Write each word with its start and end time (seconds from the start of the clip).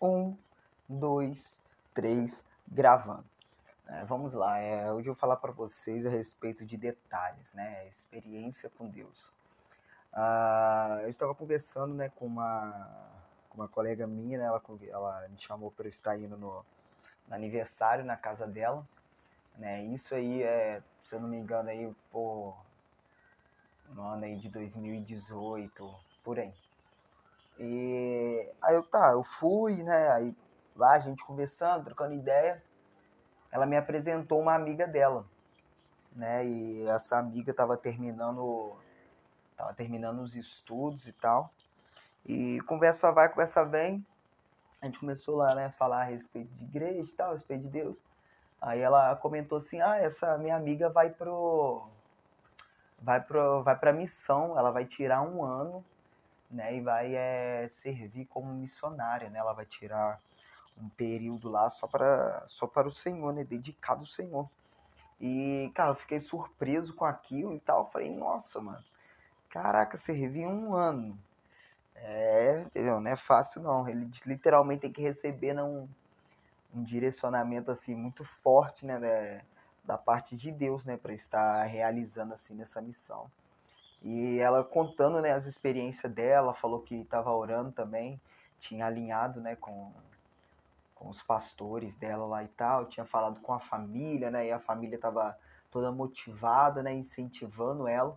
Um, 0.00 0.36
dois, 0.88 1.60
três, 1.92 2.46
gravando. 2.66 3.24
É, 3.86 4.04
vamos 4.04 4.34
lá, 4.34 4.58
é, 4.58 4.92
hoje 4.92 5.08
eu 5.08 5.14
vou 5.14 5.20
falar 5.20 5.36
para 5.36 5.50
vocês 5.50 6.04
a 6.04 6.10
respeito 6.10 6.64
de 6.64 6.76
detalhes, 6.76 7.54
né? 7.54 7.86
Experiência 7.88 8.70
com 8.70 8.88
Deus. 8.88 9.32
Ah, 10.12 10.98
eu 11.02 11.08
estava 11.08 11.34
conversando 11.34 11.94
né, 11.94 12.10
com, 12.10 12.26
uma, 12.26 12.90
com 13.48 13.58
uma 13.58 13.68
colega 13.68 14.06
minha, 14.06 14.38
né, 14.38 14.44
ela, 14.44 14.62
ela 14.88 15.28
me 15.28 15.38
chamou 15.38 15.70
para 15.70 15.86
eu 15.86 15.88
estar 15.88 16.18
indo 16.18 16.36
no, 16.36 16.64
no, 17.28 17.34
aniversário 17.34 18.04
na 18.04 18.16
casa 18.16 18.46
dela. 18.46 18.86
Né? 19.56 19.84
Isso 19.86 20.14
aí 20.14 20.42
é, 20.42 20.82
se 21.08 21.14
eu 21.14 21.20
não 21.20 21.28
me 21.28 21.38
engano, 21.38 21.70
aí, 21.70 21.90
por 22.10 22.54
no 23.88 24.02
ano 24.02 24.24
aí 24.24 24.36
de 24.36 24.48
2018, 24.50 25.94
por 26.22 26.38
aí. 26.38 26.52
E 27.58 28.48
aí 28.62 28.74
eu 28.74 28.82
tá, 28.84 29.10
eu 29.12 29.22
fui, 29.22 29.82
né? 29.82 30.10
Aí 30.10 30.36
lá 30.76 30.92
a 30.92 30.98
gente 31.00 31.24
conversando, 31.24 31.84
trocando 31.84 32.14
ideia, 32.14 32.62
ela 33.50 33.66
me 33.66 33.76
apresentou 33.76 34.40
uma 34.40 34.54
amiga 34.54 34.86
dela, 34.86 35.26
né? 36.12 36.46
E 36.46 36.86
essa 36.86 37.18
amiga 37.18 37.52
tava 37.52 37.76
terminando 37.76 38.76
tava 39.56 39.74
terminando 39.74 40.20
os 40.20 40.36
estudos 40.36 41.08
e 41.08 41.12
tal. 41.12 41.50
E 42.24 42.60
conversa 42.60 43.10
vai, 43.10 43.28
conversa 43.28 43.64
vem. 43.64 44.06
A 44.80 44.86
gente 44.86 45.00
começou 45.00 45.36
lá, 45.36 45.54
né, 45.56 45.70
falar 45.72 46.02
a 46.02 46.04
respeito 46.04 46.54
de 46.54 46.64
igreja 46.64 47.10
e 47.10 47.16
tal, 47.16 47.30
a 47.30 47.32
respeito 47.32 47.62
de 47.62 47.68
Deus. 47.68 47.96
Aí 48.60 48.80
ela 48.80 49.16
comentou 49.16 49.58
assim: 49.58 49.80
"Ah, 49.80 49.98
essa 49.98 50.38
minha 50.38 50.56
amiga 50.56 50.88
vai 50.88 51.10
pro 51.10 51.88
vai 53.00 53.20
pro 53.20 53.62
vai 53.64 53.76
para 53.76 53.92
missão, 53.92 54.56
ela 54.58 54.70
vai 54.70 54.84
tirar 54.84 55.22
um 55.22 55.42
ano 55.42 55.84
né, 56.50 56.76
e 56.76 56.80
vai 56.80 57.14
é, 57.14 57.66
servir 57.68 58.26
como 58.26 58.52
missionária, 58.52 59.28
né? 59.30 59.38
Ela 59.38 59.52
vai 59.52 59.66
tirar 59.66 60.20
um 60.80 60.88
período 60.90 61.48
lá 61.50 61.68
só 61.68 61.86
para 61.86 62.44
só 62.46 62.66
para 62.66 62.88
o 62.88 62.92
Senhor, 62.92 63.32
né, 63.32 63.44
dedicado 63.44 64.00
ao 64.00 64.06
Senhor. 64.06 64.48
E, 65.20 65.70
cara, 65.74 65.90
eu 65.90 65.94
fiquei 65.96 66.20
surpreso 66.20 66.94
com 66.94 67.04
aquilo 67.04 67.54
e 67.54 67.60
tal. 67.60 67.80
Eu 67.80 67.86
falei, 67.86 68.14
nossa, 68.14 68.60
mano, 68.60 68.82
caraca, 69.50 69.96
servir 69.96 70.46
um 70.46 70.74
ano. 70.74 71.18
É, 71.96 72.62
entendeu? 72.66 73.00
Não 73.00 73.10
é 73.10 73.16
fácil 73.16 73.62
não. 73.62 73.88
Ele 73.88 74.08
literalmente 74.24 74.82
tem 74.82 74.92
que 74.92 75.02
receber 75.02 75.54
né, 75.54 75.62
um, 75.62 75.88
um 76.74 76.82
direcionamento 76.82 77.70
assim 77.70 77.94
muito 77.94 78.24
forte, 78.24 78.86
né, 78.86 78.98
da, 78.98 79.44
da 79.94 79.98
parte 79.98 80.36
de 80.36 80.52
Deus, 80.52 80.84
né, 80.84 80.96
para 80.96 81.12
estar 81.12 81.64
realizando 81.64 82.32
assim 82.32 82.54
nessa 82.54 82.80
missão. 82.80 83.28
E 84.02 84.38
ela 84.38 84.62
contando 84.62 85.20
né, 85.20 85.32
as 85.32 85.46
experiências 85.46 86.12
dela, 86.12 86.54
falou 86.54 86.80
que 86.80 86.94
estava 86.96 87.32
orando 87.32 87.72
também, 87.72 88.20
tinha 88.58 88.86
alinhado 88.86 89.40
né, 89.40 89.56
com, 89.56 89.92
com 90.94 91.08
os 91.08 91.22
pastores 91.22 91.96
dela 91.96 92.26
lá 92.26 92.44
e 92.44 92.48
tal, 92.48 92.86
tinha 92.86 93.04
falado 93.04 93.40
com 93.40 93.52
a 93.52 93.58
família, 93.58 94.30
né, 94.30 94.46
e 94.46 94.52
a 94.52 94.58
família 94.58 94.96
estava 94.96 95.36
toda 95.70 95.90
motivada, 95.90 96.82
né, 96.82 96.94
incentivando 96.94 97.88
ela. 97.88 98.16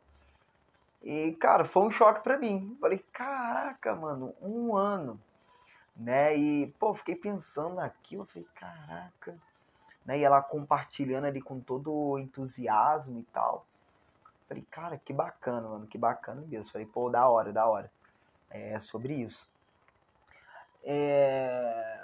E, 1.03 1.31
cara, 1.33 1.65
foi 1.65 1.83
um 1.83 1.91
choque 1.91 2.21
para 2.21 2.37
mim. 2.37 2.77
Falei, 2.79 2.99
caraca, 3.11 3.95
mano, 3.95 4.35
um 4.41 4.75
ano, 4.75 5.19
né? 5.95 6.35
E, 6.37 6.67
pô, 6.79 6.93
fiquei 6.93 7.15
pensando 7.15 7.75
naquilo, 7.75 8.25
falei, 8.25 8.47
caraca. 8.53 9.35
Né? 10.05 10.19
E 10.19 10.23
ela 10.23 10.41
compartilhando 10.41 11.25
ali 11.25 11.41
com 11.41 11.59
todo 11.59 11.91
o 11.91 12.19
entusiasmo 12.19 13.19
e 13.19 13.23
tal. 13.23 13.65
Falei, 14.51 14.67
cara, 14.69 14.97
que 14.97 15.13
bacana, 15.13 15.65
mano, 15.65 15.87
que 15.87 15.97
bacana 15.97 16.41
mesmo. 16.41 16.69
Falei, 16.73 16.85
pô, 16.85 17.09
da 17.09 17.25
hora, 17.25 17.53
da 17.53 17.65
hora. 17.65 17.89
É 18.49 18.77
sobre 18.79 19.13
isso. 19.13 19.49
É... 20.83 22.03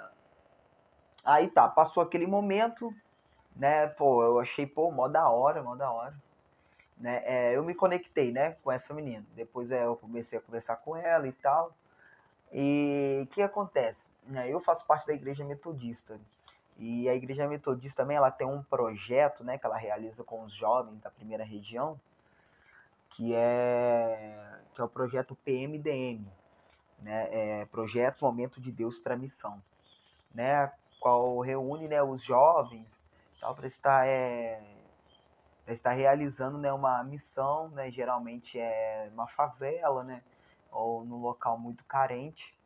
Aí 1.22 1.48
tá, 1.48 1.68
passou 1.68 2.02
aquele 2.02 2.26
momento, 2.26 2.90
né? 3.54 3.86
Pô, 3.88 4.22
eu 4.22 4.40
achei, 4.40 4.66
pô, 4.66 4.90
mó 4.90 5.08
da 5.08 5.28
hora, 5.28 5.62
mó 5.62 5.76
da 5.76 5.92
hora. 5.92 6.14
Né? 6.96 7.20
É, 7.26 7.54
eu 7.54 7.62
me 7.62 7.74
conectei, 7.74 8.32
né, 8.32 8.52
com 8.64 8.72
essa 8.72 8.94
menina. 8.94 9.26
Depois 9.34 9.70
é, 9.70 9.84
eu 9.84 9.94
comecei 9.94 10.38
a 10.38 10.40
conversar 10.40 10.76
com 10.76 10.96
ela 10.96 11.28
e 11.28 11.32
tal. 11.32 11.74
E 12.50 13.20
o 13.24 13.26
que 13.26 13.42
acontece? 13.42 14.08
Né, 14.26 14.48
eu 14.48 14.58
faço 14.58 14.86
parte 14.86 15.06
da 15.06 15.12
igreja 15.12 15.44
metodista. 15.44 16.18
E 16.78 17.10
a 17.10 17.14
igreja 17.14 17.46
metodista 17.46 18.04
também 18.04 18.16
ela 18.16 18.30
tem 18.30 18.46
um 18.46 18.62
projeto, 18.62 19.44
né, 19.44 19.58
que 19.58 19.66
ela 19.66 19.76
realiza 19.76 20.24
com 20.24 20.42
os 20.42 20.54
jovens 20.54 21.02
da 21.02 21.10
primeira 21.10 21.44
região, 21.44 22.00
que 23.18 23.34
é, 23.34 24.60
que 24.72 24.80
é 24.80 24.84
o 24.84 24.88
projeto 24.88 25.34
PMDM, 25.44 26.24
né? 27.00 27.28
É 27.60 27.64
Projeto 27.64 28.20
Momento 28.22 28.60
de 28.60 28.70
Deus 28.70 28.96
para 28.96 29.16
Missão, 29.16 29.60
né? 30.32 30.72
Qual 31.00 31.40
reúne 31.40 31.88
né, 31.88 32.00
os 32.00 32.22
jovens 32.22 33.04
para 33.56 33.66
estar, 33.66 34.06
é, 34.06 34.62
estar 35.66 35.90
realizando 35.94 36.58
né, 36.58 36.72
uma 36.72 37.02
missão, 37.02 37.68
né? 37.70 37.90
Geralmente 37.90 38.56
é 38.56 39.10
uma 39.12 39.26
favela, 39.26 40.04
né? 40.04 40.22
Ou 40.70 41.04
num 41.04 41.20
local 41.20 41.58
muito 41.58 41.82
carente. 41.86 42.56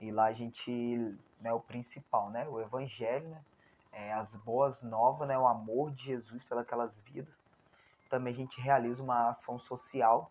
E 0.00 0.10
lá 0.10 0.24
a 0.24 0.32
gente, 0.32 1.16
né, 1.40 1.52
o 1.52 1.60
principal, 1.60 2.30
né? 2.30 2.48
O 2.48 2.60
evangelho, 2.60 3.28
né? 3.28 3.44
É, 3.92 4.12
as 4.12 4.34
boas 4.34 4.82
novas, 4.82 5.28
né? 5.28 5.38
O 5.38 5.46
amor 5.46 5.92
de 5.92 6.02
Jesus 6.06 6.42
pelas 6.42 6.98
vidas 6.98 7.38
também 8.08 8.32
a 8.32 8.36
gente 8.36 8.60
realiza 8.60 9.02
uma 9.02 9.28
ação 9.28 9.58
social. 9.58 10.30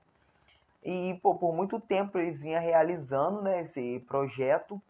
E 0.83 1.19
pô, 1.21 1.35
por 1.35 1.53
muito 1.53 1.79
tempo 1.79 2.17
eles 2.17 2.41
vinham 2.41 2.61
realizando 2.61 3.41
né, 3.41 3.61
esse 3.61 3.99
projeto 4.07 4.81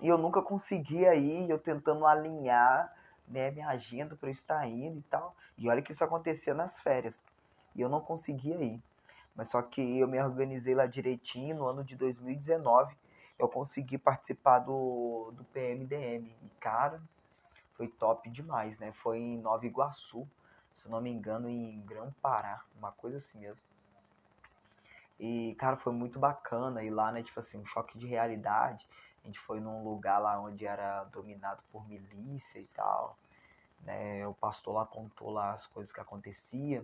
e 0.00 0.08
eu 0.08 0.16
nunca 0.16 0.42
conseguia 0.42 1.14
ir, 1.14 1.48
eu 1.48 1.58
tentando 1.58 2.06
alinhar 2.06 2.94
né, 3.28 3.50
minha 3.50 3.68
agenda 3.68 4.16
para 4.16 4.28
eu 4.28 4.32
estar 4.32 4.66
indo 4.66 4.98
e 4.98 5.02
tal. 5.02 5.34
E 5.56 5.68
olha 5.68 5.82
que 5.82 5.92
isso 5.92 6.02
acontecia 6.02 6.54
nas 6.54 6.80
férias 6.80 7.22
e 7.74 7.80
eu 7.80 7.88
não 7.88 8.00
conseguia 8.00 8.56
ir. 8.62 8.82
Mas 9.34 9.48
só 9.48 9.62
que 9.62 9.98
eu 9.98 10.08
me 10.08 10.20
organizei 10.20 10.74
lá 10.74 10.86
direitinho 10.86 11.56
no 11.56 11.66
ano 11.66 11.84
de 11.84 11.96
2019. 11.96 12.96
Eu 13.38 13.48
consegui 13.48 13.96
participar 13.96 14.58
do, 14.58 15.32
do 15.34 15.44
PMDM. 15.44 16.26
E, 16.42 16.50
cara, 16.58 17.00
foi 17.74 17.88
top 17.88 18.28
demais, 18.28 18.78
né? 18.78 18.92
Foi 18.92 19.18
em 19.18 19.38
Nova 19.38 19.64
Iguaçu 19.64 20.28
se 20.80 20.88
não 20.88 21.00
me 21.00 21.10
engano, 21.10 21.48
em 21.48 21.80
Grão-Pará, 21.82 22.64
uma 22.78 22.90
coisa 22.90 23.18
assim 23.18 23.38
mesmo. 23.38 23.62
E, 25.18 25.54
cara, 25.58 25.76
foi 25.76 25.92
muito 25.92 26.18
bacana. 26.18 26.82
E 26.82 26.88
lá, 26.88 27.12
né, 27.12 27.22
tipo 27.22 27.38
assim, 27.38 27.58
um 27.58 27.66
choque 27.66 27.98
de 27.98 28.06
realidade. 28.06 28.88
A 29.22 29.26
gente 29.26 29.38
foi 29.38 29.60
num 29.60 29.84
lugar 29.84 30.18
lá 30.18 30.40
onde 30.40 30.64
era 30.64 31.04
dominado 31.04 31.62
por 31.70 31.86
milícia 31.86 32.58
e 32.58 32.66
tal. 32.68 33.18
Né? 33.82 34.26
O 34.26 34.32
pastor 34.32 34.74
lá 34.74 34.86
contou 34.86 35.30
lá 35.30 35.52
as 35.52 35.66
coisas 35.66 35.92
que 35.92 36.00
aconteciam. 36.00 36.82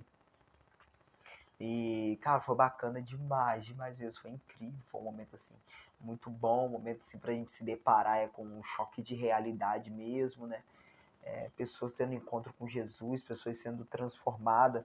E, 1.59 2.19
cara, 2.21 2.39
foi 2.41 2.55
bacana 2.55 3.01
demais, 3.01 3.65
demais 3.65 3.97
mesmo. 3.97 4.21
Foi 4.21 4.31
incrível. 4.31 4.79
Foi 4.85 5.01
um 5.01 5.05
momento, 5.05 5.35
assim, 5.35 5.55
muito 5.99 6.29
bom. 6.29 6.67
Um 6.67 6.73
momento, 6.73 6.99
assim, 6.99 7.19
pra 7.19 7.33
gente 7.33 7.51
se 7.51 7.65
deparar 7.65 8.19
é, 8.19 8.29
com 8.29 8.45
um 8.45 8.63
choque 8.63 9.03
de 9.03 9.15
realidade 9.15 9.91
mesmo, 9.91 10.47
né? 10.47 10.63
É, 11.27 11.51
pessoas 11.57 11.93
tendo 11.93 12.15
encontro 12.15 12.53
com 12.55 12.67
Jesus, 12.67 13.21
pessoas 13.21 13.57
sendo 13.59 13.85
transformadas, 13.85 14.85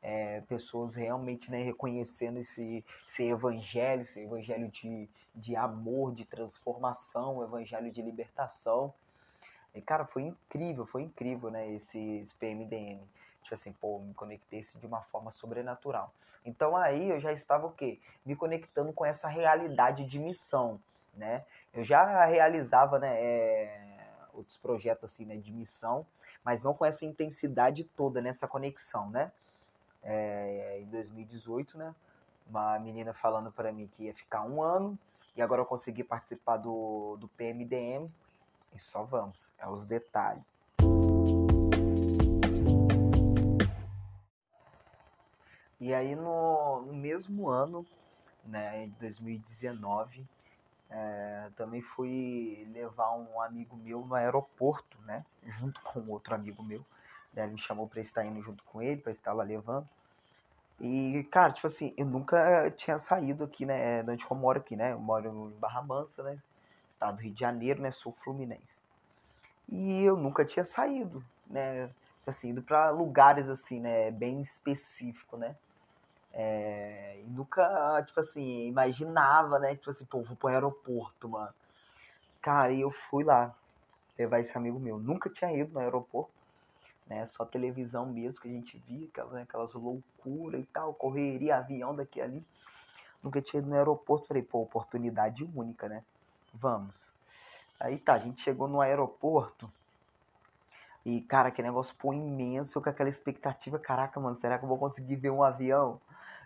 é, 0.00 0.40
pessoas 0.42 0.94
realmente 0.94 1.50
né, 1.50 1.62
reconhecendo 1.62 2.38
esse, 2.38 2.84
esse 3.08 3.24
evangelho, 3.24 4.02
esse 4.02 4.20
evangelho 4.20 4.68
de, 4.68 5.08
de 5.34 5.56
amor, 5.56 6.14
de 6.14 6.24
transformação, 6.24 7.42
evangelho 7.42 7.90
de 7.90 8.00
libertação. 8.00 8.94
E, 9.74 9.82
cara, 9.82 10.04
foi 10.04 10.22
incrível, 10.22 10.86
foi 10.86 11.02
incrível, 11.02 11.50
né, 11.50 11.68
esse, 11.72 11.98
esse 12.18 12.34
PMDM. 12.34 13.00
Tipo 13.42 13.54
assim, 13.54 13.72
pô, 13.72 13.98
me 13.98 14.14
conectei 14.14 14.60
de 14.60 14.86
uma 14.86 15.02
forma 15.02 15.30
sobrenatural. 15.30 16.12
Então 16.44 16.76
aí 16.76 17.08
eu 17.08 17.18
já 17.18 17.32
estava 17.32 17.66
o 17.66 17.72
quê? 17.72 17.98
Me 18.24 18.36
conectando 18.36 18.92
com 18.92 19.04
essa 19.04 19.28
realidade 19.28 20.04
de 20.04 20.18
missão, 20.18 20.78
né? 21.14 21.44
Eu 21.72 21.82
já 21.82 22.24
realizava, 22.26 22.98
né, 22.98 23.18
é, 23.18 23.83
outros 24.34 24.56
projetos 24.56 25.10
assim, 25.12 25.24
né, 25.24 25.36
de 25.36 25.52
missão, 25.52 26.06
mas 26.44 26.62
não 26.62 26.74
com 26.74 26.84
essa 26.84 27.04
intensidade 27.04 27.84
toda 27.84 28.20
nessa 28.20 28.46
conexão, 28.46 29.08
né? 29.10 29.32
É, 30.02 30.80
em 30.80 30.86
2018, 30.86 31.78
né? 31.78 31.94
Uma 32.46 32.78
menina 32.78 33.14
falando 33.14 33.50
para 33.50 33.72
mim 33.72 33.88
que 33.96 34.04
ia 34.04 34.14
ficar 34.14 34.42
um 34.42 34.62
ano 34.62 34.98
e 35.34 35.40
agora 35.40 35.62
eu 35.62 35.66
consegui 35.66 36.04
participar 36.04 36.58
do, 36.58 37.16
do 37.18 37.26
PMDM 37.28 38.10
e 38.74 38.78
só 38.78 39.02
vamos, 39.02 39.52
é 39.58 39.66
os 39.66 39.86
detalhes. 39.86 40.42
E 45.80 45.92
aí 45.92 46.14
no, 46.14 46.82
no 46.82 46.94
mesmo 46.94 47.48
ano, 47.48 47.84
né, 48.44 48.84
em 48.84 48.88
2019, 49.00 50.26
é, 50.96 51.50
também 51.56 51.82
fui 51.82 52.68
levar 52.72 53.12
um 53.16 53.40
amigo 53.40 53.76
meu 53.76 54.06
no 54.06 54.14
aeroporto, 54.14 54.96
né? 55.02 55.24
Junto 55.44 55.80
com 55.82 56.08
outro 56.08 56.34
amigo 56.34 56.62
meu. 56.62 56.84
Ele 57.36 57.52
me 57.52 57.58
chamou 57.58 57.88
para 57.88 58.00
estar 58.00 58.24
indo 58.24 58.40
junto 58.40 58.62
com 58.62 58.80
ele, 58.80 59.00
para 59.00 59.10
estar 59.10 59.32
lá 59.32 59.42
levando. 59.42 59.88
E, 60.80 61.26
cara, 61.32 61.52
tipo 61.52 61.66
assim, 61.66 61.92
eu 61.96 62.06
nunca 62.06 62.70
tinha 62.76 62.96
saído 62.96 63.42
aqui, 63.42 63.66
né? 63.66 64.04
De 64.04 64.10
onde 64.12 64.24
eu 64.24 64.36
moro 64.36 64.60
aqui, 64.60 64.76
né? 64.76 64.92
Eu 64.92 65.00
moro 65.00 65.50
em 65.50 65.58
Barra 65.58 65.82
Mansa, 65.82 66.22
né? 66.22 66.38
estado 66.86 67.16
do 67.16 67.22
Rio 67.22 67.32
de 67.32 67.40
Janeiro, 67.40 67.82
né? 67.82 67.90
Sou 67.90 68.12
fluminense. 68.12 68.82
E 69.68 70.02
eu 70.02 70.16
nunca 70.16 70.44
tinha 70.44 70.64
saído, 70.64 71.24
né? 71.46 71.90
Assim, 72.26 72.50
ido 72.50 72.62
para 72.62 72.90
lugares 72.90 73.48
assim, 73.48 73.80
né? 73.80 74.10
Bem 74.10 74.40
específico, 74.40 75.36
né? 75.36 75.56
É, 76.36 77.20
e 77.24 77.30
nunca, 77.30 78.02
tipo 78.06 78.18
assim, 78.18 78.66
imaginava, 78.66 79.58
né? 79.60 79.76
Tipo 79.76 79.90
assim, 79.90 80.04
pô, 80.04 80.22
vou 80.22 80.36
pro 80.36 80.48
aeroporto, 80.48 81.28
mano. 81.28 81.54
Cara, 82.42 82.72
e 82.72 82.80
eu 82.80 82.90
fui 82.90 83.22
lá 83.24 83.54
levar 84.18 84.40
esse 84.40 84.56
amigo 84.58 84.78
meu. 84.78 84.98
Nunca 84.98 85.30
tinha 85.30 85.52
ido 85.56 85.72
no 85.72 85.78
aeroporto, 85.78 86.32
né? 87.06 87.24
Só 87.26 87.44
televisão 87.44 88.06
mesmo 88.06 88.40
que 88.40 88.48
a 88.48 88.50
gente 88.50 88.76
via, 88.78 89.06
aquelas, 89.06 89.32
né? 89.32 89.42
aquelas 89.42 89.74
loucuras 89.74 90.60
e 90.60 90.66
tal, 90.66 90.92
correria, 90.92 91.56
avião 91.56 91.94
daqui 91.94 92.20
ali. 92.20 92.44
Nunca 93.22 93.40
tinha 93.40 93.60
ido 93.60 93.68
no 93.70 93.76
aeroporto. 93.76 94.26
Falei, 94.26 94.42
pô, 94.42 94.60
oportunidade 94.60 95.44
única, 95.54 95.88
né? 95.88 96.04
Vamos. 96.52 97.12
Aí 97.78 97.96
tá, 97.98 98.14
a 98.14 98.18
gente 98.18 98.42
chegou 98.42 98.66
no 98.66 98.80
aeroporto. 98.80 99.72
E, 101.04 101.20
cara, 101.22 101.50
que 101.50 101.62
negócio 101.62 101.94
pô 101.96 102.12
imenso, 102.14 102.80
com 102.80 102.88
aquela 102.88 103.08
expectativa, 103.08 103.78
caraca, 103.78 104.18
mano, 104.18 104.34
será 104.34 104.58
que 104.58 104.64
eu 104.64 104.68
vou 104.68 104.78
conseguir 104.78 105.16
ver 105.16 105.30
um 105.30 105.42
avião? 105.42 106.00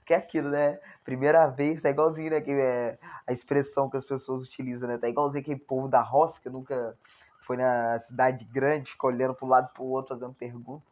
Que 0.05 0.15
é 0.15 0.17
aquilo, 0.17 0.51
né? 0.51 0.81
Primeira 1.05 1.47
vez, 1.47 1.83
tá 1.83 1.91
igualzinho, 1.91 2.31
né? 2.31 2.41
Que 2.41 2.51
é 2.51 2.99
a 3.27 3.33
expressão 3.33 3.89
que 3.89 3.97
as 3.97 4.05
pessoas 4.05 4.43
utilizam, 4.43 4.89
né? 4.89 4.99
Tá 4.99 5.09
igualzinho 5.09 5.43
aquele 5.43 5.61
povo 5.61 5.87
da 5.87 6.01
roça 6.01 6.41
que 6.41 6.49
nunca 6.49 6.97
foi 7.39 7.57
na 7.57 7.99
cidade 7.99 8.45
grande, 8.45 8.91
ficou 8.91 9.11
olhando 9.11 9.35
pro 9.35 9.47
lado 9.47 9.73
pro 9.73 9.85
outro, 9.85 10.15
fazendo 10.15 10.35
pergunta. 10.35 10.85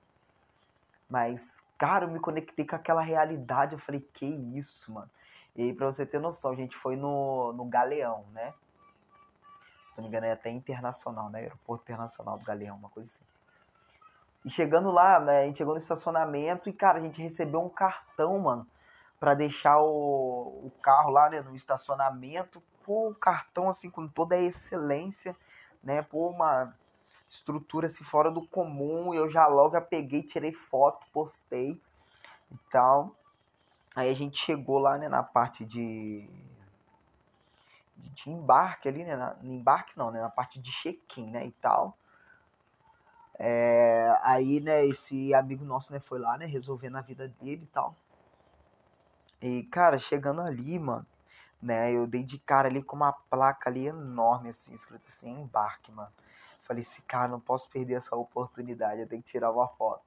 Mas, 1.08 1.68
cara, 1.78 2.04
eu 2.04 2.10
me 2.10 2.20
conectei 2.20 2.66
com 2.66 2.76
aquela 2.76 3.00
realidade, 3.00 3.74
eu 3.74 3.78
falei, 3.78 4.00
que 4.12 4.26
isso, 4.26 4.92
mano. 4.92 5.10
E 5.56 5.62
aí, 5.62 5.72
pra 5.72 5.86
você 5.86 6.04
ter 6.04 6.20
noção, 6.20 6.52
a 6.52 6.56
gente 6.56 6.76
foi 6.76 6.96
no, 6.96 7.52
no 7.52 7.64
Galeão, 7.64 8.24
né? 8.32 8.52
Se 9.88 9.96
não 9.96 10.04
me 10.04 10.08
engano, 10.08 10.26
é 10.26 10.32
até 10.32 10.50
internacional, 10.50 11.30
né? 11.30 11.40
Aeroporto 11.40 11.84
Internacional 11.84 12.38
do 12.38 12.44
Galeão, 12.44 12.76
uma 12.76 12.90
coisa 12.90 13.08
assim. 13.08 13.35
E 14.46 14.50
chegando 14.50 14.92
lá, 14.92 15.18
né, 15.18 15.42
a 15.42 15.46
gente 15.46 15.58
chegou 15.58 15.74
no 15.74 15.80
estacionamento 15.80 16.68
e, 16.68 16.72
cara, 16.72 16.98
a 16.98 17.02
gente 17.02 17.20
recebeu 17.20 17.60
um 17.60 17.68
cartão, 17.68 18.38
mano, 18.38 18.64
para 19.18 19.34
deixar 19.34 19.80
o, 19.80 20.66
o 20.66 20.72
carro 20.80 21.10
lá, 21.10 21.28
né, 21.28 21.40
no 21.40 21.56
estacionamento. 21.56 22.62
Pô, 22.84 23.08
um 23.08 23.14
cartão, 23.14 23.68
assim, 23.68 23.90
com 23.90 24.06
toda 24.06 24.36
a 24.36 24.40
excelência, 24.40 25.36
né? 25.82 26.00
Pô, 26.00 26.28
uma 26.28 26.72
estrutura, 27.28 27.86
assim, 27.86 28.04
fora 28.04 28.30
do 28.30 28.46
comum. 28.46 29.12
Eu 29.12 29.28
já 29.28 29.48
logo 29.48 29.80
peguei, 29.80 30.22
tirei 30.22 30.52
foto, 30.52 31.04
postei 31.12 31.82
e 32.52 32.56
tal. 32.70 33.16
Aí 33.96 34.08
a 34.08 34.14
gente 34.14 34.38
chegou 34.38 34.78
lá, 34.78 34.96
né, 34.96 35.08
na 35.08 35.24
parte 35.24 35.64
de 35.64 36.30
de 37.96 38.30
embarque 38.30 38.88
ali, 38.88 39.04
né? 39.04 39.16
Na, 39.16 39.36
embarque 39.42 39.98
não, 39.98 40.12
né? 40.12 40.20
Na 40.20 40.30
parte 40.30 40.60
de 40.60 40.70
check-in, 40.70 41.32
né? 41.32 41.46
E 41.46 41.50
tal. 41.50 41.98
É, 43.38 44.18
aí, 44.22 44.60
né, 44.60 44.84
esse 44.86 45.34
amigo 45.34 45.64
nosso, 45.64 45.92
né, 45.92 46.00
foi 46.00 46.18
lá, 46.18 46.38
né, 46.38 46.46
resolvendo 46.46 46.96
a 46.96 47.02
vida 47.02 47.28
dele 47.40 47.64
e 47.64 47.66
tal. 47.66 47.94
E, 49.40 49.64
cara, 49.64 49.98
chegando 49.98 50.40
ali, 50.40 50.78
mano, 50.78 51.06
né, 51.60 51.92
eu 51.92 52.06
dei 52.06 52.22
de 52.22 52.38
cara 52.38 52.68
ali 52.68 52.82
com 52.82 52.96
uma 52.96 53.12
placa 53.12 53.68
ali 53.68 53.86
enorme, 53.86 54.48
assim, 54.48 54.74
escrito 54.74 55.06
assim, 55.08 55.30
embarque, 55.30 55.92
mano. 55.92 56.12
Falei 56.62 56.82
assim, 56.82 57.02
cara, 57.06 57.28
não 57.28 57.40
posso 57.40 57.70
perder 57.70 57.94
essa 57.94 58.16
oportunidade, 58.16 59.00
eu 59.00 59.06
tenho 59.06 59.22
que 59.22 59.30
tirar 59.30 59.52
uma 59.52 59.68
foto. 59.68 60.04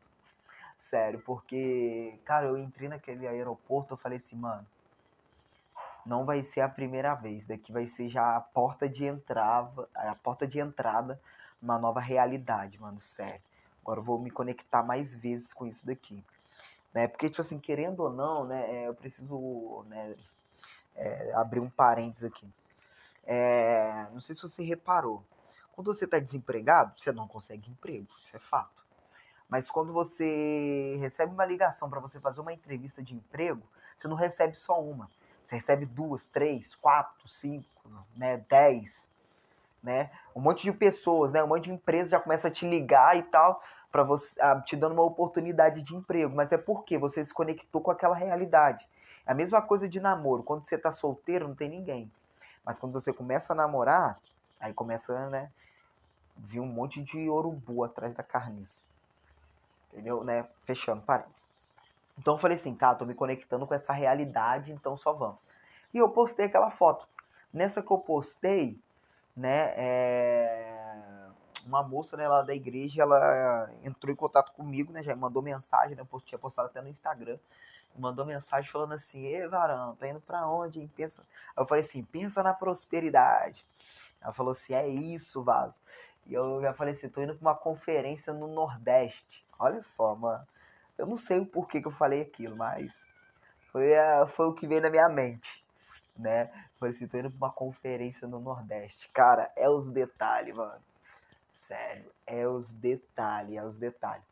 Sério, 0.75 1.21
porque, 1.25 2.19
cara, 2.25 2.47
eu 2.47 2.57
entrei 2.57 2.89
naquele 2.89 3.27
aeroporto, 3.27 3.93
eu 3.93 3.97
falei 3.97 4.17
assim, 4.17 4.37
mano, 4.37 4.65
não 6.05 6.25
vai 6.25 6.41
ser 6.41 6.61
a 6.61 6.69
primeira 6.69 7.13
vez, 7.13 7.47
daqui 7.47 7.71
vai 7.71 7.85
ser 7.85 8.09
já 8.09 8.35
a 8.35 8.41
porta 8.41 8.89
de 8.89 9.05
entrada, 9.05 9.87
a 9.93 10.15
porta 10.15 10.47
de 10.47 10.59
entrada 10.59 11.19
uma 11.61 11.77
nova 11.77 11.99
realidade, 11.99 12.79
mano, 12.79 12.99
sério. 13.01 13.41
Agora 13.81 13.99
eu 13.99 14.03
vou 14.03 14.19
me 14.19 14.29
conectar 14.29 14.83
mais 14.83 15.13
vezes 15.13 15.53
com 15.53 15.65
isso 15.65 15.85
daqui. 15.85 16.23
Né? 16.93 17.07
Porque, 17.07 17.29
tipo 17.29 17.41
assim, 17.41 17.59
querendo 17.59 18.01
ou 18.01 18.09
não, 18.09 18.45
né, 18.45 18.83
é, 18.83 18.87
eu 18.87 18.93
preciso 18.93 19.83
né, 19.87 20.15
é, 20.95 21.31
abrir 21.33 21.59
um 21.59 21.69
parênteses 21.69 22.23
aqui. 22.23 22.47
É, 23.25 24.07
não 24.11 24.19
sei 24.19 24.35
se 24.35 24.41
você 24.41 24.63
reparou. 24.63 25.23
Quando 25.71 25.93
você 25.93 26.05
está 26.05 26.19
desempregado, 26.19 26.97
você 26.97 27.11
não 27.11 27.27
consegue 27.27 27.69
emprego, 27.69 28.07
isso 28.19 28.35
é 28.35 28.39
fato. 28.39 28.85
Mas 29.47 29.69
quando 29.69 29.91
você 29.91 30.97
recebe 30.99 31.33
uma 31.33 31.45
ligação 31.45 31.89
para 31.89 31.99
você 31.99 32.19
fazer 32.19 32.41
uma 32.41 32.53
entrevista 32.53 33.01
de 33.01 33.15
emprego, 33.15 33.63
você 33.95 34.07
não 34.07 34.15
recebe 34.15 34.55
só 34.55 34.81
uma. 34.81 35.09
Você 35.41 35.55
recebe 35.55 35.85
duas, 35.85 36.27
três, 36.27 36.75
quatro, 36.75 37.27
cinco, 37.27 37.89
né, 38.15 38.37
dez, 38.49 39.08
né? 39.81 40.11
Um 40.35 40.41
monte 40.41 40.63
de 40.63 40.71
pessoas, 40.71 41.31
né, 41.31 41.43
um 41.43 41.47
monte 41.47 41.65
de 41.65 41.71
empresas 41.71 42.11
já 42.11 42.19
começa 42.19 42.47
a 42.47 42.51
te 42.51 42.67
ligar 42.67 43.17
e 43.17 43.23
tal, 43.23 43.61
para 43.91 44.03
você, 44.03 44.39
te 44.65 44.75
dando 44.75 44.93
uma 44.93 45.03
oportunidade 45.03 45.81
de 45.81 45.95
emprego. 45.95 46.35
Mas 46.35 46.51
é 46.51 46.57
porque 46.57 46.97
você 46.97 47.23
se 47.23 47.33
conectou 47.33 47.81
com 47.81 47.91
aquela 47.91 48.15
realidade. 48.15 48.87
É 49.25 49.31
a 49.31 49.35
mesma 49.35 49.61
coisa 49.61 49.87
de 49.87 49.99
namoro. 49.99 50.43
Quando 50.43 50.63
você 50.63 50.77
tá 50.77 50.91
solteiro, 50.91 51.47
não 51.47 51.55
tem 51.55 51.69
ninguém. 51.69 52.11
Mas 52.63 52.77
quando 52.77 52.93
você 52.93 53.11
começa 53.11 53.53
a 53.53 53.55
namorar, 53.55 54.19
aí 54.59 54.73
começa, 54.73 55.29
né, 55.29 55.49
vir 56.37 56.59
um 56.59 56.67
monte 56.67 57.01
de 57.01 57.29
urubu 57.29 57.83
atrás 57.83 58.13
da 58.13 58.23
carniça. 58.23 58.81
Entendeu, 59.91 60.23
né? 60.23 60.47
Fechando 60.61 61.01
parênteses. 61.01 61.47
Então 62.17 62.35
eu 62.35 62.37
falei 62.37 62.55
assim, 62.55 62.75
cara, 62.75 62.95
tô 62.95 63.05
me 63.05 63.15
conectando 63.15 63.65
com 63.65 63.73
essa 63.73 63.93
realidade, 63.93 64.71
então 64.71 64.95
só 64.95 65.13
vamos. 65.13 65.37
E 65.93 65.97
eu 65.97 66.09
postei 66.09 66.45
aquela 66.45 66.69
foto. 66.69 67.07
Nessa 67.51 67.81
que 67.81 67.91
eu 67.91 67.97
postei, 67.97 68.77
né, 69.39 69.73
é... 69.77 71.27
uma 71.65 71.81
moça 71.81 72.17
né, 72.17 72.27
lá 72.27 72.41
da 72.41 72.53
igreja, 72.53 73.03
ela 73.03 73.71
entrou 73.83 74.11
em 74.11 74.15
contato 74.15 74.51
comigo, 74.51 74.91
né, 74.91 75.01
já 75.01 75.15
mandou 75.15 75.41
mensagem, 75.41 75.95
né, 75.95 76.03
eu 76.11 76.21
tinha 76.21 76.37
postado 76.37 76.67
até 76.67 76.81
no 76.81 76.89
Instagram, 76.89 77.37
mandou 77.97 78.25
mensagem 78.25 78.69
falando 78.69 78.93
assim, 78.93 79.25
Ei, 79.25 79.47
Varão, 79.47 79.95
tá 79.95 80.07
indo 80.07 80.21
pra 80.21 80.47
onde, 80.47 80.81
hein? 80.81 80.91
Pensa... 80.95 81.25
Eu 81.57 81.65
falei 81.65 81.83
assim, 81.83 82.03
pensa 82.03 82.43
na 82.43 82.53
prosperidade. 82.53 83.65
Ela 84.21 84.31
falou 84.31 84.51
assim, 84.51 84.73
é 84.73 84.87
isso, 84.87 85.43
Vaso. 85.43 85.81
E 86.25 86.33
eu 86.33 86.61
já 86.61 86.73
falei 86.73 86.93
assim, 86.93 87.09
tô 87.09 87.21
indo 87.21 87.35
pra 87.35 87.49
uma 87.49 87.55
conferência 87.55 88.33
no 88.33 88.47
Nordeste. 88.47 89.45
Olha 89.57 89.81
só, 89.81 90.15
mano. 90.15 90.47
Eu 90.97 91.05
não 91.05 91.17
sei 91.17 91.39
o 91.39 91.45
porquê 91.45 91.81
que 91.81 91.87
eu 91.87 91.91
falei 91.91 92.21
aquilo, 92.21 92.55
mas 92.55 93.07
foi, 93.71 93.97
a, 93.97 94.27
foi 94.27 94.47
o 94.47 94.53
que 94.53 94.67
veio 94.67 94.81
na 94.81 94.89
minha 94.89 95.09
mente, 95.09 95.63
né? 96.17 96.51
Falei 96.79 96.95
assim, 96.95 97.07
tô 97.07 97.17
indo 97.17 97.29
pra 97.29 97.47
uma 97.47 97.51
conferência 97.51 98.27
no 98.27 98.39
Nordeste. 98.39 99.09
Cara, 99.09 99.51
é 99.55 99.69
os 99.69 99.89
detalhes, 99.89 100.55
mano. 100.55 100.81
Sério, 101.51 102.11
é 102.25 102.47
os 102.47 102.71
detalhes, 102.71 103.57
é 103.57 103.63
os 103.63 103.77
detalhes. 103.77 104.25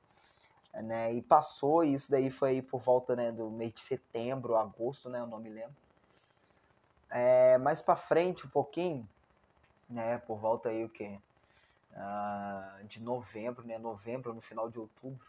Né? 0.73 1.13
E 1.13 1.21
passou, 1.21 1.83
e 1.83 1.93
isso 1.93 2.09
daí 2.09 2.29
foi 2.29 2.61
por 2.61 2.79
volta 2.79 3.15
né, 3.15 3.31
do 3.31 3.49
mês 3.49 3.73
de 3.73 3.81
setembro, 3.81 4.55
agosto, 4.55 5.09
né? 5.09 5.19
Eu 5.19 5.27
não 5.27 5.39
me 5.39 5.49
lembro. 5.49 5.75
É, 7.09 7.57
mais 7.57 7.81
pra 7.81 7.95
frente 7.95 8.45
um 8.45 8.49
pouquinho, 8.49 9.07
né? 9.89 10.17
Por 10.19 10.37
volta 10.37 10.69
aí 10.69 10.83
o 10.85 10.89
quê? 10.89 11.19
Ah, 11.93 12.79
de 12.83 13.01
novembro, 13.01 13.65
né? 13.65 13.77
Novembro, 13.77 14.33
no 14.33 14.41
final 14.41 14.69
de 14.69 14.79
outubro 14.79 15.25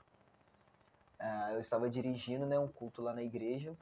Uh, 1.21 1.55
eu 1.55 1.59
estava 1.59 1.91
dirigindo 1.91 2.47
né, 2.47 2.57
um 2.59 2.69
culto 2.69 3.03
lá 3.03 3.13
na 3.13 3.23
igreja 3.23 3.77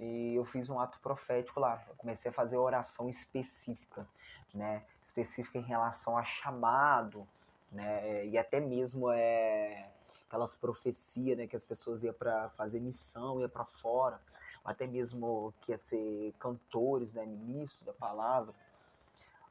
e 0.00 0.34
eu 0.34 0.44
fiz 0.44 0.68
um 0.70 0.80
ato 0.80 0.98
profético 1.00 1.60
lá. 1.60 1.84
Eu 1.86 1.94
comecei 1.96 2.30
a 2.30 2.34
fazer 2.34 2.56
oração 2.56 3.08
específica, 3.08 4.08
né, 4.54 4.82
específica 5.02 5.58
em 5.58 5.62
relação 5.62 6.16
a 6.16 6.24
chamado, 6.24 7.28
né, 7.70 8.26
e 8.26 8.38
até 8.38 8.58
mesmo 8.58 9.10
é 9.10 9.90
aquelas 10.26 10.56
profecias, 10.56 11.36
né, 11.36 11.46
que 11.46 11.54
as 11.54 11.64
pessoas 11.64 12.02
iam 12.02 12.14
para 12.14 12.48
fazer 12.50 12.80
missão, 12.80 13.40
ia 13.40 13.48
para 13.48 13.64
fora, 13.64 14.20
até 14.64 14.86
mesmo 14.86 15.52
que 15.60 15.72
ia 15.72 15.78
ser 15.78 16.34
cantores, 16.38 17.12
né, 17.12 17.26
ministro 17.26 17.84
da 17.84 17.92
palavra. 17.92 18.54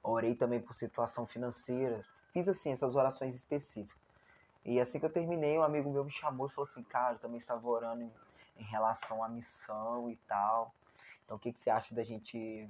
Orei 0.01 0.34
também 0.34 0.62
por 0.62 0.74
situação 0.74 1.27
financeira. 1.27 2.00
Fiz 2.32 2.48
assim 2.48 2.72
essas 2.72 2.96
orações 2.96 3.36
específicas. 3.36 4.00
E 4.63 4.79
assim 4.79 5.00
que 5.00 5.06
eu 5.06 5.12
terminei, 5.12 5.58
um 5.58 5.63
amigo 5.63 5.91
meu 5.91 6.03
me 6.03 6.12
chamou 6.12 6.48
e 6.48 6.50
falou 6.50 6.70
assim, 6.70 6.84
cara, 6.84 7.15
eu 7.15 7.20
também 7.20 7.38
estava 7.38 7.68
orando 7.68 8.10
em, 8.60 8.63
relação 8.63 9.24
à 9.24 9.30
missão 9.30 10.10
e 10.10 10.16
tal. 10.28 10.74
Então 11.25 11.38
o 11.38 11.39
que, 11.39 11.51
que 11.51 11.60
você 11.60 11.70
acha 11.70 11.94
da 11.94 12.04
gente 12.04 12.70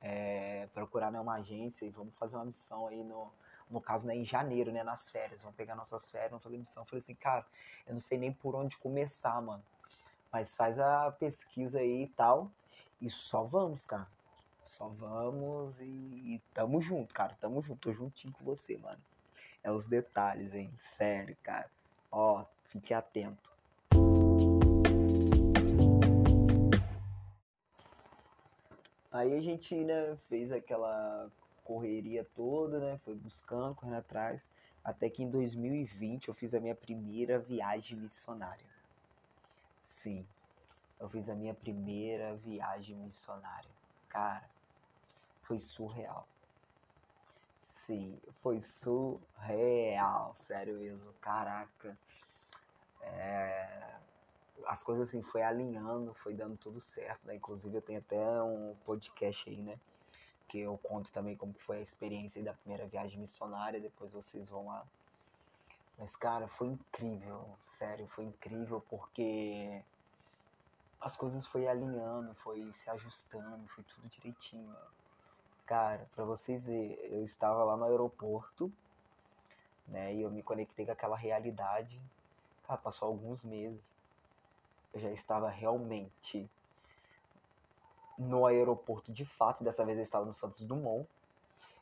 é, 0.00 0.68
procurar 0.72 1.10
né, 1.10 1.20
uma 1.20 1.34
agência 1.34 1.84
e 1.84 1.90
vamos 1.90 2.14
fazer 2.16 2.36
uma 2.36 2.44
missão 2.44 2.86
aí 2.86 3.02
no, 3.02 3.32
no 3.70 3.80
caso, 3.80 4.06
né, 4.06 4.14
em 4.14 4.24
janeiro, 4.24 4.72
né, 4.72 4.82
nas 4.82 5.10
férias. 5.10 5.42
Vamos 5.42 5.56
pegar 5.56 5.74
nossas 5.74 6.10
férias, 6.10 6.30
vamos 6.30 6.44
fazer 6.44 6.58
missão. 6.58 6.82
Eu 6.82 6.86
falei 6.86 7.02
assim, 7.02 7.14
cara, 7.14 7.46
eu 7.86 7.92
não 7.92 8.00
sei 8.00 8.18
nem 8.18 8.32
por 8.32 8.54
onde 8.54 8.76
começar, 8.76 9.40
mano. 9.40 9.62
Mas 10.32 10.56
faz 10.56 10.78
a 10.78 11.10
pesquisa 11.12 11.80
aí 11.80 12.04
e 12.04 12.08
tal. 12.08 12.50
E 13.00 13.10
só 13.10 13.44
vamos, 13.44 13.84
cara. 13.84 14.08
Só 14.62 14.88
vamos 14.88 15.80
e, 15.80 15.84
e 15.84 16.42
tamo 16.52 16.80
junto, 16.80 17.14
cara. 17.14 17.36
Tamo 17.40 17.62
junto. 17.62 17.80
Tô 17.80 17.92
juntinho 17.92 18.32
com 18.34 18.44
você, 18.44 18.76
mano. 18.76 19.00
É 19.62 19.70
os 19.70 19.86
detalhes, 19.86 20.54
hein? 20.54 20.72
Sério, 20.76 21.36
cara. 21.42 21.70
Ó, 22.10 22.44
fique 22.64 22.92
atento. 22.92 23.57
Aí 29.18 29.34
a 29.34 29.40
gente, 29.40 29.74
né, 29.74 30.16
fez 30.28 30.52
aquela 30.52 31.28
correria 31.64 32.24
toda, 32.36 32.78
né? 32.78 33.00
Foi 33.04 33.16
buscando, 33.16 33.74
correndo 33.74 33.96
atrás. 33.96 34.48
Até 34.84 35.10
que 35.10 35.24
em 35.24 35.28
2020 35.28 36.28
eu 36.28 36.34
fiz 36.34 36.54
a 36.54 36.60
minha 36.60 36.74
primeira 36.76 37.36
viagem 37.36 37.98
missionária. 37.98 38.64
Sim, 39.82 40.24
eu 41.00 41.08
fiz 41.08 41.28
a 41.28 41.34
minha 41.34 41.52
primeira 41.52 42.36
viagem 42.36 42.94
missionária. 42.94 43.68
Cara, 44.08 44.48
foi 45.42 45.58
surreal. 45.58 46.28
Sim, 47.58 48.20
foi 48.40 48.62
surreal, 48.62 50.32
sério 50.32 50.78
mesmo. 50.78 51.12
Caraca. 51.14 51.98
É... 53.02 53.96
As 54.66 54.82
coisas 54.82 55.08
assim 55.08 55.22
foi 55.22 55.42
alinhando, 55.42 56.12
foi 56.14 56.34
dando 56.34 56.56
tudo 56.56 56.80
certo, 56.80 57.26
né? 57.26 57.34
Inclusive 57.36 57.76
eu 57.76 57.82
tenho 57.82 57.98
até 58.00 58.42
um 58.42 58.76
podcast 58.84 59.48
aí, 59.48 59.62
né? 59.62 59.78
Que 60.48 60.60
eu 60.60 60.78
conto 60.78 61.10
também 61.12 61.36
como 61.36 61.54
foi 61.54 61.78
a 61.78 61.82
experiência 61.82 62.42
da 62.42 62.54
primeira 62.54 62.86
viagem 62.86 63.18
missionária, 63.18 63.80
depois 63.80 64.12
vocês 64.12 64.48
vão 64.48 64.66
lá. 64.66 64.86
Mas 65.98 66.14
cara, 66.14 66.46
foi 66.48 66.68
incrível, 66.68 67.56
sério, 67.62 68.06
foi 68.06 68.24
incrível 68.24 68.80
porque 68.88 69.82
as 71.00 71.16
coisas 71.16 71.46
foi 71.46 71.66
alinhando, 71.66 72.34
foi 72.34 72.70
se 72.72 72.90
ajustando, 72.90 73.66
foi 73.68 73.84
tudo 73.84 74.08
direitinho. 74.08 74.76
Cara, 75.66 76.08
para 76.14 76.24
vocês 76.24 76.66
verem, 76.66 76.92
eu 77.10 77.22
estava 77.22 77.62
lá 77.64 77.76
no 77.76 77.84
aeroporto, 77.84 78.72
né? 79.86 80.14
E 80.14 80.22
eu 80.22 80.30
me 80.30 80.42
conectei 80.42 80.86
com 80.86 80.92
aquela 80.92 81.16
realidade. 81.16 82.00
Cara, 82.62 82.78
passou 82.78 83.08
alguns 83.08 83.44
meses. 83.44 83.97
Eu 84.92 85.00
já 85.00 85.10
estava 85.10 85.48
realmente 85.48 86.48
no 88.18 88.46
aeroporto 88.46 89.12
de 89.12 89.24
fato. 89.24 89.62
Dessa 89.62 89.84
vez 89.84 89.98
eu 89.98 90.02
estava 90.02 90.24
no 90.24 90.32
Santos 90.32 90.64
Dumont. 90.66 91.08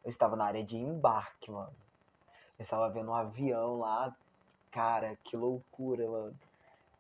Eu 0.05 0.11
estava 0.11 0.37
na 0.37 0.45
área 0.45 0.65
de 0.65 0.77
embarque, 0.77 1.51
mano. 1.51 1.75
Eu 2.59 2.63
estava 2.63 2.89
vendo 2.89 3.11
um 3.11 3.15
avião 3.15 3.79
lá. 3.79 4.15
Cara, 4.71 5.17
que 5.25 5.37
loucura, 5.37 6.09
mano. 6.09 6.39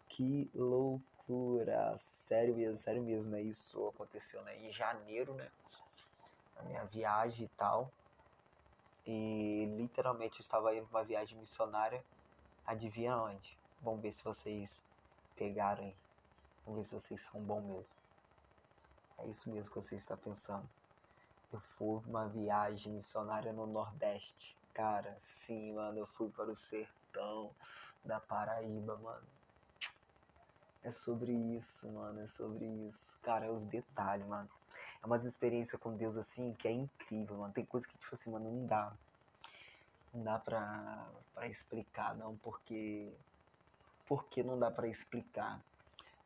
Que 0.08 0.50
loucura. 0.54 1.96
Sério 1.98 2.54
mesmo, 2.56 2.78
sério 2.78 3.02
mesmo, 3.02 3.32
né? 3.32 3.42
Isso 3.42 3.86
aconteceu 3.88 4.42
né? 4.42 4.56
em 4.64 4.72
janeiro, 4.72 5.34
né? 5.34 5.48
a 6.58 6.62
minha 6.62 6.84
viagem 6.84 7.46
e 7.46 7.48
tal. 7.50 7.90
E 9.06 9.66
literalmente 9.76 10.40
eu 10.40 10.42
estava 10.42 10.74
indo 10.74 10.86
para 10.86 10.98
uma 10.98 11.04
viagem 11.04 11.38
missionária. 11.38 12.04
Adivinha 12.66 13.16
onde? 13.16 13.56
Vamos 13.80 14.00
ver 14.00 14.10
se 14.10 14.24
vocês 14.24 14.82
pegaram 15.36 15.84
aí. 15.84 15.96
Vamos 16.64 16.80
ver 16.80 16.84
se 16.84 16.92
vocês 17.06 17.20
são 17.20 17.40
bons 17.40 17.62
mesmo. 17.62 17.96
É 19.18 19.26
isso 19.26 19.50
mesmo 19.50 19.72
que 19.72 19.80
você 19.80 19.94
está 19.94 20.16
pensando. 20.16 20.68
Eu 21.52 21.60
fui 21.60 22.02
uma 22.06 22.28
viagem 22.28 22.92
missionária 22.92 23.52
no 23.52 23.66
Nordeste. 23.66 24.58
Cara, 24.74 25.14
sim, 25.18 25.72
mano, 25.74 25.98
eu 25.98 26.06
fui 26.06 26.28
para 26.28 26.50
o 26.50 26.56
sertão 26.56 27.50
da 28.04 28.20
Paraíba, 28.20 28.96
mano. 28.96 29.26
É 30.82 30.90
sobre 30.90 31.32
isso, 31.32 31.88
mano, 31.88 32.20
é 32.20 32.26
sobre 32.26 32.64
isso. 32.64 33.18
Cara, 33.22 33.46
é 33.46 33.50
os 33.50 33.64
detalhes, 33.64 34.26
mano. 34.26 34.48
É 35.02 35.06
umas 35.06 35.24
experiências 35.24 35.80
com 35.80 35.96
Deus 35.96 36.16
assim 36.16 36.54
que 36.54 36.68
é 36.68 36.72
incrível, 36.72 37.38
mano. 37.38 37.52
Tem 37.52 37.64
coisa 37.64 37.88
que, 37.88 37.96
tipo 37.96 38.14
assim, 38.14 38.30
mano, 38.30 38.50
não 38.50 38.66
dá. 38.66 38.92
Não 40.12 40.22
dá 40.22 40.38
pra, 40.38 41.08
pra 41.34 41.48
explicar, 41.48 42.14
não, 42.16 42.36
porque. 42.36 43.12
Porque 44.06 44.42
não 44.42 44.58
dá 44.58 44.70
pra 44.70 44.88
explicar. 44.88 45.60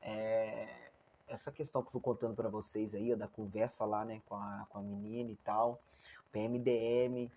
É, 0.03 0.91
essa 1.29 1.53
questão 1.53 1.83
que 1.83 1.89
eu 1.89 1.93
fui 1.93 2.01
contando 2.01 2.35
para 2.35 2.49
vocês 2.49 2.95
aí, 2.95 3.15
da 3.15 3.29
conversa 3.29 3.85
lá, 3.85 4.05
né, 4.05 4.21
com 4.27 4.35
a, 4.35 4.67
com 4.69 4.79
a 4.79 4.83
menina 4.83 5.31
e 5.31 5.37
tal, 5.37 5.81
PMDM, 6.33 7.31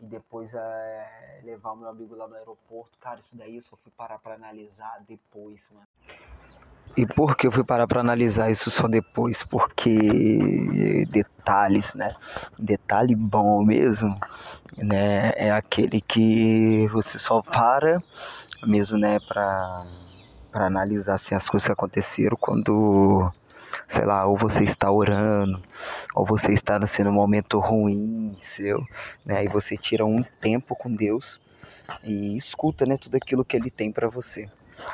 e 0.00 0.06
depois 0.06 0.54
é, 0.54 1.40
levar 1.44 1.72
o 1.72 1.76
meu 1.76 1.88
amigo 1.88 2.14
lá 2.14 2.26
no 2.26 2.36
aeroporto. 2.36 2.98
Cara, 2.98 3.20
isso 3.20 3.36
daí 3.36 3.56
eu 3.56 3.60
só 3.60 3.76
fui 3.76 3.92
parar 3.96 4.18
pra 4.18 4.34
analisar 4.34 5.04
depois, 5.06 5.68
mano. 5.70 5.86
E 6.96 7.06
por 7.06 7.36
que 7.36 7.46
eu 7.46 7.52
fui 7.52 7.62
parar 7.64 7.86
para 7.86 8.00
analisar 8.00 8.50
isso 8.50 8.70
só 8.70 8.88
depois? 8.88 9.44
Porque 9.44 11.06
detalhes, 11.10 11.94
né? 11.94 12.08
Detalhe 12.58 13.14
bom 13.14 13.64
mesmo, 13.64 14.18
né? 14.76 15.32
É 15.36 15.50
aquele 15.52 16.00
que 16.00 16.88
você 16.88 17.18
só 17.18 17.40
para 17.42 18.02
mesmo, 18.66 18.98
né? 18.98 19.18
Para 19.20 19.86
para 20.52 20.66
analisar 20.66 21.14
assim, 21.14 21.34
as 21.34 21.48
coisas 21.48 21.66
que 21.66 21.72
aconteceram 21.72 22.36
quando, 22.36 23.30
sei 23.84 24.04
lá, 24.04 24.26
ou 24.26 24.36
você 24.36 24.64
está 24.64 24.90
orando, 24.90 25.62
ou 26.12 26.26
você 26.26 26.52
está 26.52 26.76
assim, 26.76 27.04
num 27.04 27.12
momento 27.12 27.60
ruim 27.60 28.36
seu, 28.42 28.84
né? 29.24 29.44
E 29.44 29.48
você 29.48 29.76
tira 29.76 30.04
um 30.04 30.24
tempo 30.40 30.74
com 30.74 30.92
Deus 30.92 31.40
e 32.02 32.36
escuta, 32.36 32.84
né? 32.84 32.96
Tudo 32.96 33.14
aquilo 33.16 33.44
que 33.44 33.56
Ele 33.56 33.70
tem 33.70 33.92
para 33.92 34.08
você 34.08 34.48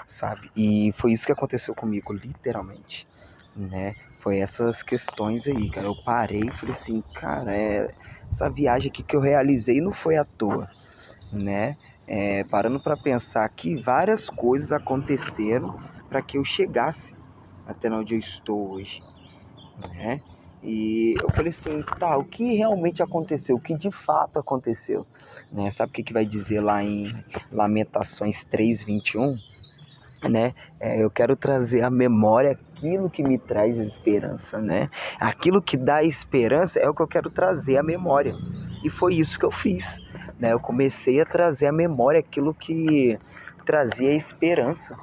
sabe? 0.06 0.50
E 0.56 0.92
foi 0.96 1.12
isso 1.12 1.26
que 1.26 1.32
aconteceu 1.32 1.74
comigo, 1.74 2.12
literalmente, 2.12 3.06
né? 3.54 3.94
Foi 4.18 4.38
essas 4.38 4.82
questões 4.82 5.46
aí, 5.46 5.70
cara. 5.70 5.86
Eu 5.86 5.96
parei 6.04 6.42
e 6.42 6.52
falei 6.52 6.72
assim, 6.72 7.02
cara, 7.14 7.54
é, 7.54 7.88
essa 8.30 8.50
viagem 8.50 8.90
aqui 8.90 9.02
que 9.02 9.14
eu 9.14 9.20
realizei 9.20 9.80
não 9.80 9.92
foi 9.92 10.16
à 10.16 10.24
toa, 10.24 10.68
né? 11.32 11.76
É, 12.06 12.44
parando 12.44 12.80
para 12.80 12.96
pensar 12.96 13.48
que 13.48 13.74
várias 13.76 14.28
coisas 14.30 14.72
aconteceram 14.72 15.78
para 16.08 16.22
que 16.22 16.38
eu 16.38 16.44
chegasse 16.44 17.14
até 17.66 17.90
onde 17.90 18.14
eu 18.14 18.18
estou 18.18 18.72
hoje, 18.72 19.02
né? 19.94 20.20
E 20.62 21.14
eu 21.22 21.30
falei 21.30 21.50
assim, 21.50 21.82
tá, 21.98 22.16
o 22.16 22.24
que 22.24 22.56
realmente 22.56 23.00
aconteceu? 23.02 23.56
O 23.56 23.60
que 23.60 23.76
de 23.76 23.90
fato 23.90 24.38
aconteceu? 24.38 25.06
Né? 25.52 25.70
Sabe 25.70 25.90
o 25.90 25.92
que, 25.92 26.02
que 26.02 26.12
vai 26.12 26.26
dizer 26.26 26.60
lá 26.60 26.82
em 26.82 27.14
Lamentações 27.52 28.44
3:21? 28.44 29.38
Né? 30.28 30.54
É, 30.78 31.02
eu 31.02 31.10
quero 31.10 31.36
trazer 31.36 31.82
à 31.82 31.90
memória 31.90 32.52
aquilo 32.52 33.08
que 33.08 33.22
me 33.22 33.38
traz 33.38 33.78
esperança, 33.78 34.58
né? 34.58 34.90
Aquilo 35.18 35.62
que 35.62 35.76
dá 35.76 36.02
esperança 36.02 36.78
é 36.78 36.88
o 36.88 36.94
que 36.94 37.02
eu 37.02 37.08
quero 37.08 37.30
trazer 37.30 37.76
à 37.76 37.82
memória. 37.82 38.34
E 38.84 38.90
foi 38.90 39.14
isso 39.14 39.38
que 39.38 39.44
eu 39.44 39.50
fiz, 39.50 39.98
né? 40.38 40.52
Eu 40.52 40.60
comecei 40.60 41.20
a 41.20 41.24
trazer 41.24 41.66
à 41.66 41.72
memória 41.72 42.20
aquilo 42.20 42.54
que 42.54 43.18
trazia 43.64 44.12
esperança, 44.12 44.96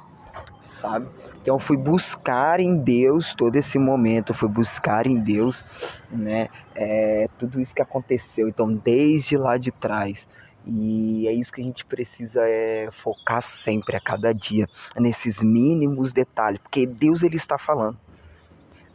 sabe? 0.60 1.06
Então 1.42 1.58
fui 1.58 1.76
buscar 1.76 2.58
em 2.58 2.76
Deus 2.76 3.34
todo 3.34 3.56
esse 3.56 3.78
momento, 3.78 4.32
fui 4.32 4.48
buscar 4.48 5.06
em 5.06 5.20
Deus, 5.20 5.64
né? 6.10 6.48
É, 6.74 7.28
tudo 7.38 7.60
isso 7.60 7.74
que 7.74 7.82
aconteceu. 7.82 8.48
Então 8.48 8.72
desde 8.72 9.36
lá 9.36 9.58
de 9.58 9.70
trás 9.70 10.26
e 10.66 11.28
é 11.28 11.32
isso 11.32 11.52
que 11.52 11.60
a 11.60 11.64
gente 11.64 11.84
precisa 11.84 12.40
é, 12.48 12.88
focar 12.90 13.42
sempre, 13.42 13.96
a 13.96 14.00
cada 14.00 14.32
dia, 14.32 14.66
nesses 14.96 15.42
mínimos 15.42 16.12
detalhes, 16.12 16.60
porque 16.60 16.86
Deus 16.86 17.22
ele 17.22 17.36
está 17.36 17.58
falando, 17.58 17.98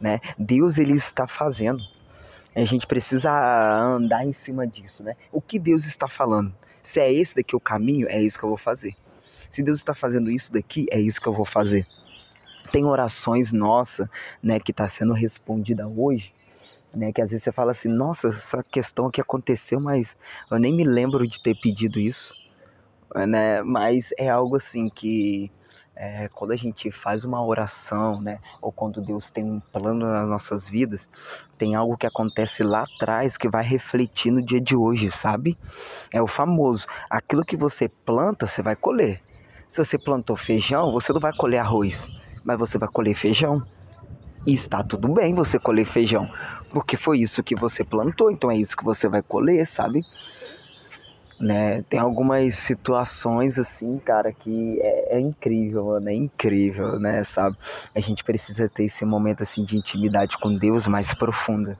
né? 0.00 0.20
Deus 0.38 0.78
ele 0.78 0.94
está 0.94 1.26
fazendo. 1.26 1.80
A 2.54 2.64
gente 2.64 2.86
precisa 2.86 3.30
andar 3.80 4.26
em 4.26 4.32
cima 4.32 4.66
disso, 4.66 5.04
né? 5.04 5.14
O 5.30 5.40
que 5.40 5.58
Deus 5.58 5.84
está 5.84 6.08
falando? 6.08 6.52
Se 6.82 6.98
é 6.98 7.12
esse 7.12 7.36
daqui 7.36 7.54
o 7.54 7.60
caminho, 7.60 8.08
é 8.08 8.20
isso 8.20 8.38
que 8.38 8.44
eu 8.44 8.48
vou 8.48 8.58
fazer. 8.58 8.96
Se 9.48 9.62
Deus 9.62 9.78
está 9.78 9.94
fazendo 9.94 10.30
isso 10.30 10.52
daqui, 10.52 10.86
é 10.90 10.98
isso 11.00 11.20
que 11.20 11.28
eu 11.28 11.32
vou 11.32 11.44
fazer. 11.44 11.86
Tem 12.72 12.84
orações 12.84 13.52
nossa, 13.52 14.10
né, 14.42 14.58
que 14.58 14.72
está 14.72 14.88
sendo 14.88 15.12
respondida 15.12 15.86
hoje, 15.88 16.32
né? 16.94 17.12
Que 17.12 17.22
às 17.22 17.30
vezes 17.30 17.44
você 17.44 17.52
fala 17.52 17.70
assim, 17.70 17.88
nossa, 17.88 18.28
essa 18.28 18.62
questão 18.62 19.10
que 19.10 19.20
aconteceu, 19.20 19.80
mas 19.80 20.18
eu 20.50 20.58
nem 20.58 20.74
me 20.74 20.84
lembro 20.84 21.26
de 21.26 21.40
ter 21.40 21.54
pedido 21.54 21.98
isso, 21.98 22.34
né? 23.14 23.62
Mas 23.62 24.10
é 24.18 24.28
algo 24.28 24.56
assim 24.56 24.88
que 24.88 25.50
é, 26.02 26.28
quando 26.28 26.52
a 26.52 26.56
gente 26.56 26.90
faz 26.90 27.24
uma 27.24 27.44
oração, 27.44 28.22
né? 28.22 28.38
Ou 28.62 28.72
quando 28.72 29.02
Deus 29.02 29.30
tem 29.30 29.44
um 29.44 29.60
plano 29.60 30.06
nas 30.06 30.26
nossas 30.26 30.66
vidas, 30.66 31.10
tem 31.58 31.74
algo 31.74 31.96
que 31.96 32.06
acontece 32.06 32.62
lá 32.62 32.84
atrás 32.84 33.36
que 33.36 33.50
vai 33.50 33.62
refletir 33.62 34.32
no 34.32 34.40
dia 34.40 34.60
de 34.60 34.74
hoje, 34.74 35.10
sabe? 35.10 35.58
É 36.10 36.22
o 36.22 36.26
famoso, 36.26 36.86
aquilo 37.10 37.44
que 37.44 37.54
você 37.54 37.86
planta, 37.86 38.46
você 38.46 38.62
vai 38.62 38.74
colher. 38.74 39.20
Se 39.68 39.84
você 39.84 39.98
plantou 39.98 40.36
feijão, 40.36 40.90
você 40.90 41.12
não 41.12 41.20
vai 41.20 41.34
colher 41.34 41.58
arroz, 41.58 42.08
mas 42.42 42.58
você 42.58 42.78
vai 42.78 42.88
colher 42.88 43.14
feijão. 43.14 43.60
E 44.46 44.54
está 44.54 44.82
tudo 44.82 45.06
bem 45.06 45.34
você 45.34 45.58
colher 45.58 45.84
feijão, 45.84 46.30
porque 46.70 46.96
foi 46.96 47.20
isso 47.20 47.42
que 47.42 47.54
você 47.54 47.84
plantou, 47.84 48.30
então 48.30 48.50
é 48.50 48.56
isso 48.56 48.76
que 48.76 48.84
você 48.84 49.08
vai 49.08 49.22
colher, 49.22 49.66
sabe? 49.66 50.04
Né? 51.38 51.82
Tem 51.88 51.98
algumas 51.98 52.54
situações 52.54 53.58
assim, 53.58 53.98
cara, 53.98 54.32
que 54.32 54.78
é, 54.80 55.16
é, 55.16 55.20
incrível, 55.20 55.86
mano, 55.86 56.10
é 56.10 56.14
incrível, 56.14 57.00
né, 57.00 57.24
sabe? 57.24 57.56
A 57.94 58.00
gente 58.00 58.22
precisa 58.22 58.68
ter 58.68 58.84
esse 58.84 59.04
momento 59.04 59.42
assim 59.42 59.64
de 59.64 59.76
intimidade 59.76 60.36
com 60.38 60.54
Deus 60.54 60.86
mais 60.86 61.14
profunda. 61.14 61.78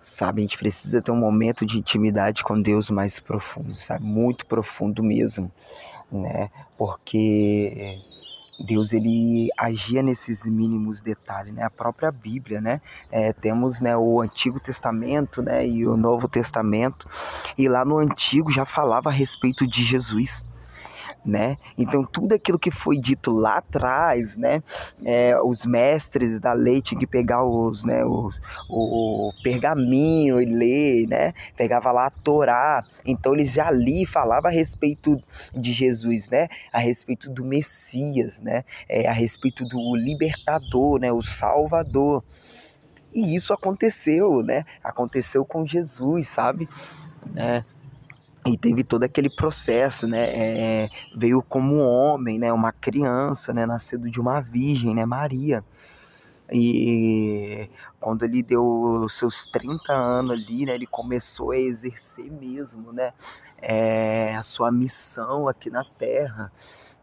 Sabe, 0.00 0.40
a 0.40 0.42
gente 0.42 0.58
precisa 0.58 1.00
ter 1.00 1.12
um 1.12 1.16
momento 1.16 1.64
de 1.64 1.78
intimidade 1.78 2.42
com 2.42 2.60
Deus 2.60 2.90
mais 2.90 3.20
profundo, 3.20 3.74
sabe? 3.76 4.02
Muito 4.02 4.46
profundo 4.46 5.02
mesmo, 5.02 5.52
né? 6.10 6.50
Porque 6.76 8.00
Deus 8.58 8.92
ele 8.92 9.48
agia 9.58 10.02
nesses 10.02 10.46
mínimos 10.46 11.02
detalhes, 11.02 11.54
né? 11.54 11.62
A 11.62 11.70
própria 11.70 12.10
Bíblia, 12.10 12.60
né? 12.60 12.80
É, 13.10 13.32
temos 13.32 13.80
né, 13.80 13.96
o 13.96 14.20
Antigo 14.20 14.60
Testamento, 14.60 15.42
né? 15.42 15.66
E 15.66 15.86
o 15.86 15.96
Novo 15.96 16.28
Testamento. 16.28 17.08
E 17.56 17.68
lá 17.68 17.84
no 17.84 17.98
Antigo 17.98 18.50
já 18.50 18.64
falava 18.64 19.08
a 19.08 19.12
respeito 19.12 19.66
de 19.66 19.82
Jesus 19.82 20.44
né? 21.24 21.56
Então 21.78 22.04
tudo 22.04 22.34
aquilo 22.34 22.58
que 22.58 22.70
foi 22.70 22.98
dito 22.98 23.30
lá 23.30 23.58
atrás, 23.58 24.36
né? 24.36 24.62
É, 25.04 25.38
os 25.42 25.64
mestres 25.64 26.40
da 26.40 26.52
lei 26.52 26.82
tinham 26.82 26.98
que 26.98 27.06
pegar 27.06 27.44
os, 27.44 27.84
né? 27.84 28.04
Os, 28.04 28.40
o, 28.68 29.32
pergaminho 29.42 30.40
e 30.40 30.44
ler, 30.44 31.06
né? 31.06 31.32
Pegava 31.56 31.92
lá 31.92 32.06
a 32.06 32.10
Torá. 32.10 32.84
Então 33.04 33.34
eles 33.34 33.52
já 33.52 33.68
ali 33.68 34.04
falavam 34.04 34.50
a 34.50 34.54
respeito 34.54 35.22
de 35.54 35.72
Jesus, 35.72 36.28
né? 36.28 36.48
A 36.72 36.78
respeito 36.78 37.30
do 37.30 37.44
Messias, 37.44 38.40
né? 38.40 38.64
É, 38.88 39.08
a 39.08 39.12
respeito 39.12 39.64
do 39.64 39.94
libertador, 39.94 40.98
né? 40.98 41.12
O 41.12 41.22
Salvador. 41.22 42.24
E 43.14 43.34
isso 43.34 43.52
aconteceu, 43.52 44.42
né? 44.42 44.64
Aconteceu 44.82 45.44
com 45.44 45.66
Jesus, 45.66 46.28
sabe? 46.28 46.68
Né? 47.32 47.64
E 48.44 48.56
teve 48.58 48.82
todo 48.82 49.04
aquele 49.04 49.30
processo, 49.30 50.06
né? 50.06 50.84
É, 50.84 50.90
veio 51.14 51.42
como 51.42 51.78
homem, 51.78 52.38
né? 52.38 52.52
Uma 52.52 52.72
criança, 52.72 53.52
né? 53.52 53.64
Nascido 53.66 54.10
de 54.10 54.20
uma 54.20 54.40
virgem, 54.40 54.94
né? 54.94 55.06
Maria. 55.06 55.64
E 56.50 57.70
quando 58.00 58.24
ele 58.24 58.42
deu 58.42 59.06
seus 59.08 59.46
30 59.46 59.92
anos 59.92 60.32
ali, 60.32 60.66
né? 60.66 60.74
Ele 60.74 60.86
começou 60.86 61.52
a 61.52 61.58
exercer 61.58 62.30
mesmo, 62.30 62.92
né? 62.92 63.12
É, 63.58 64.34
a 64.34 64.42
sua 64.42 64.72
missão 64.72 65.48
aqui 65.48 65.70
na 65.70 65.84
Terra. 65.84 66.52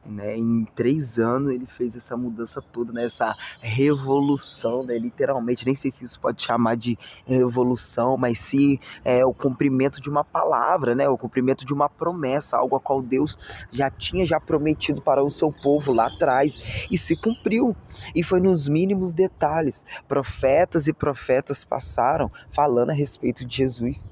Né? 0.05 0.37
Em 0.37 0.65
três 0.75 1.19
anos 1.19 1.51
ele 1.51 1.65
fez 1.65 1.95
essa 1.95 2.15
mudança 2.15 2.61
toda, 2.61 2.91
né? 2.91 3.05
essa 3.05 3.35
revolução, 3.59 4.83
né? 4.83 4.97
literalmente. 4.97 5.65
Nem 5.65 5.75
sei 5.75 5.91
se 5.91 6.05
isso 6.05 6.19
pode 6.19 6.41
chamar 6.41 6.75
de 6.75 6.97
revolução, 7.25 8.17
mas 8.17 8.39
sim 8.39 8.79
é, 9.03 9.25
o 9.25 9.33
cumprimento 9.33 10.01
de 10.01 10.09
uma 10.09 10.23
palavra, 10.23 10.95
né? 10.95 11.07
o 11.07 11.17
cumprimento 11.17 11.65
de 11.65 11.73
uma 11.73 11.89
promessa, 11.89 12.57
algo 12.57 12.75
a 12.75 12.79
qual 12.79 13.01
Deus 13.01 13.37
já 13.71 13.89
tinha 13.89 14.25
já 14.25 14.39
prometido 14.39 15.01
para 15.01 15.23
o 15.23 15.29
seu 15.29 15.51
povo 15.51 15.93
lá 15.93 16.07
atrás 16.07 16.57
e 16.89 16.97
se 16.97 17.15
cumpriu. 17.15 17.75
E 18.15 18.23
foi 18.23 18.39
nos 18.39 18.69
mínimos 18.69 19.13
detalhes. 19.13 19.85
Profetas 20.07 20.87
e 20.87 20.93
profetas 20.93 21.65
passaram 21.65 22.31
falando 22.49 22.91
a 22.91 22.93
respeito 22.93 23.45
de 23.45 23.57
Jesus 23.57 24.07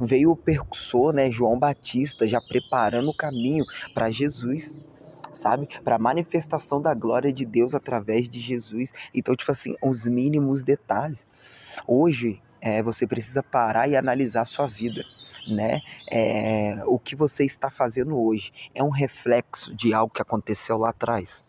veio 0.00 0.30
o 0.30 0.36
percussor, 0.36 1.12
né, 1.12 1.30
João 1.30 1.58
Batista, 1.58 2.26
já 2.26 2.40
preparando 2.40 3.10
o 3.10 3.16
caminho 3.16 3.64
para 3.92 4.10
Jesus 4.10 4.80
sabe? 5.34 5.68
Para 5.82 5.98
manifestação 5.98 6.80
da 6.80 6.94
glória 6.94 7.32
de 7.32 7.44
Deus 7.44 7.74
através 7.74 8.28
de 8.28 8.40
Jesus. 8.40 8.92
Então, 9.12 9.34
tipo 9.34 9.50
assim, 9.50 9.74
os 9.82 10.06
mínimos 10.06 10.62
detalhes. 10.62 11.26
Hoje, 11.86 12.40
é, 12.64 12.82
você 12.82 13.06
precisa 13.06 13.42
parar 13.42 13.88
e 13.88 13.94
analisar 13.94 14.40
a 14.40 14.46
sua 14.46 14.66
vida, 14.66 15.04
né? 15.46 15.82
É, 16.10 16.82
o 16.86 16.98
que 16.98 17.14
você 17.14 17.44
está 17.44 17.68
fazendo 17.68 18.18
hoje 18.18 18.52
é 18.74 18.82
um 18.82 18.88
reflexo 18.88 19.74
de 19.74 19.92
algo 19.92 20.12
que 20.12 20.22
aconteceu 20.22 20.78
lá 20.78 20.88
atrás, 20.88 21.44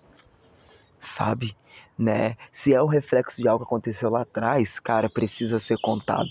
sabe? 0.99 1.55
Né? 1.97 2.35
Se 2.51 2.73
é 2.73 2.83
um 2.83 2.87
reflexo 2.87 3.41
de 3.41 3.47
algo 3.47 3.63
que 3.63 3.69
aconteceu 3.69 4.09
lá 4.09 4.23
atrás, 4.23 4.77
cara, 4.77 5.09
precisa 5.09 5.57
ser 5.57 5.77
contado. 5.81 6.27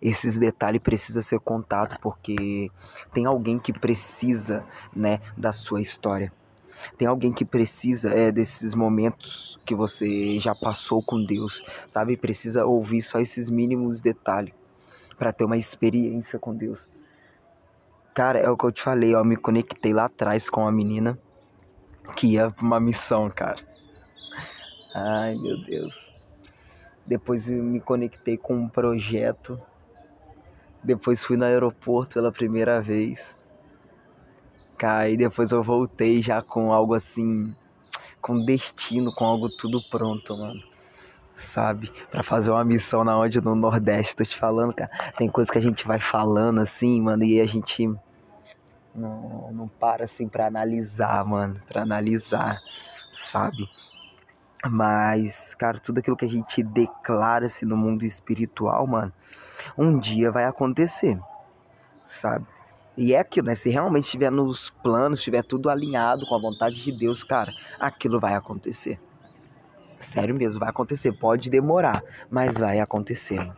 Esses 0.00 0.38
detalhes 0.38 0.80
precisam 0.80 1.22
ser 1.22 1.40
contados 1.40 1.96
porque 2.00 2.70
tem 3.12 3.26
alguém 3.26 3.58
que 3.58 3.72
precisa, 3.72 4.64
né, 4.94 5.20
da 5.36 5.50
sua 5.50 5.80
história. 5.80 6.32
Tem 6.96 7.06
alguém 7.06 7.32
que 7.32 7.44
precisa 7.44 8.10
é, 8.10 8.30
desses 8.30 8.74
momentos 8.74 9.58
que 9.66 9.74
você 9.74 10.38
já 10.38 10.54
passou 10.54 11.02
com 11.02 11.24
Deus, 11.24 11.64
sabe? 11.86 12.16
Precisa 12.16 12.64
ouvir 12.64 13.02
só 13.02 13.18
esses 13.18 13.50
mínimos 13.50 14.00
detalhes 14.00 14.54
para 15.18 15.32
ter 15.32 15.44
uma 15.44 15.56
experiência 15.56 16.38
com 16.38 16.54
Deus. 16.54 16.88
Cara, 18.14 18.38
é 18.38 18.48
o 18.48 18.56
que 18.56 18.64
eu 18.64 18.72
te 18.72 18.82
falei, 18.82 19.14
ó, 19.14 19.20
eu 19.20 19.24
me 19.24 19.36
conectei 19.36 19.92
lá 19.92 20.06
atrás 20.06 20.48
com 20.48 20.62
uma 20.62 20.72
menina 20.72 21.18
que 22.14 22.28
ia 22.28 22.50
pra 22.50 22.64
uma 22.64 22.80
missão, 22.80 23.28
cara. 23.30 23.58
Ai, 24.94 25.34
meu 25.34 25.62
Deus. 25.62 26.14
Depois 27.06 27.50
eu 27.50 27.62
me 27.62 27.80
conectei 27.80 28.36
com 28.36 28.56
um 28.56 28.68
projeto. 28.68 29.60
Depois 30.82 31.22
fui 31.22 31.36
no 31.36 31.44
aeroporto 31.44 32.14
pela 32.14 32.32
primeira 32.32 32.80
vez. 32.80 33.36
Cara, 34.76 35.08
e 35.08 35.16
depois 35.16 35.52
eu 35.52 35.62
voltei 35.62 36.20
já 36.20 36.42
com 36.42 36.72
algo 36.72 36.94
assim, 36.94 37.54
com 38.20 38.44
destino, 38.44 39.12
com 39.14 39.24
algo 39.24 39.48
tudo 39.48 39.82
pronto, 39.90 40.36
mano. 40.36 40.62
Sabe? 41.34 41.92
para 42.10 42.22
fazer 42.22 42.50
uma 42.50 42.64
missão 42.64 43.04
na 43.04 43.18
onde 43.18 43.42
no 43.42 43.54
Nordeste, 43.54 44.16
tô 44.16 44.24
te 44.24 44.36
falando, 44.36 44.72
cara. 44.72 44.90
Tem 45.18 45.28
coisa 45.28 45.52
que 45.52 45.58
a 45.58 45.62
gente 45.62 45.86
vai 45.86 45.98
falando 45.98 46.60
assim, 46.60 47.00
mano, 47.02 47.24
e 47.24 47.40
a 47.40 47.46
gente 47.46 47.86
não, 48.94 49.52
não 49.52 49.68
para 49.68 50.04
assim 50.04 50.28
pra 50.28 50.46
analisar, 50.46 51.24
mano. 51.26 51.60
Pra 51.68 51.82
analisar, 51.82 52.58
sabe? 53.12 53.68
Mas, 54.68 55.54
cara, 55.54 55.78
tudo 55.78 55.98
aquilo 55.98 56.16
que 56.16 56.24
a 56.24 56.28
gente 56.28 56.62
declara 56.62 57.46
assim 57.46 57.66
no 57.66 57.76
mundo 57.76 58.04
espiritual, 58.04 58.86
mano, 58.86 59.12
um 59.76 59.98
dia 59.98 60.32
vai 60.32 60.44
acontecer, 60.44 61.18
sabe? 62.04 62.46
E 62.96 63.12
é 63.12 63.18
aquilo, 63.18 63.48
né? 63.48 63.54
Se 63.54 63.68
realmente 63.68 64.04
estiver 64.04 64.30
nos 64.30 64.70
planos, 64.82 65.18
estiver 65.18 65.42
tudo 65.42 65.68
alinhado 65.68 66.26
com 66.26 66.34
a 66.34 66.40
vontade 66.40 66.82
de 66.82 66.90
Deus, 66.90 67.22
cara, 67.22 67.52
aquilo 67.78 68.18
vai 68.18 68.34
acontecer. 68.34 68.98
Sério 69.98 70.34
mesmo, 70.34 70.60
vai 70.60 70.70
acontecer. 70.70 71.12
Pode 71.12 71.50
demorar, 71.50 72.02
mas 72.30 72.58
vai 72.58 72.80
acontecer, 72.80 73.38
mano. 73.38 73.56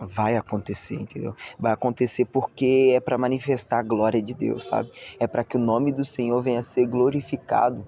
Vai 0.00 0.34
acontecer, 0.34 0.94
entendeu? 0.94 1.36
Vai 1.58 1.72
acontecer 1.72 2.24
porque 2.24 2.94
é 2.96 3.00
para 3.00 3.18
manifestar 3.18 3.80
a 3.80 3.82
glória 3.82 4.22
de 4.22 4.32
Deus, 4.32 4.66
sabe? 4.66 4.90
É 5.18 5.26
para 5.26 5.44
que 5.44 5.58
o 5.58 5.60
nome 5.60 5.92
do 5.92 6.04
Senhor 6.04 6.40
venha 6.40 6.60
a 6.60 6.62
ser 6.62 6.86
glorificado 6.86 7.86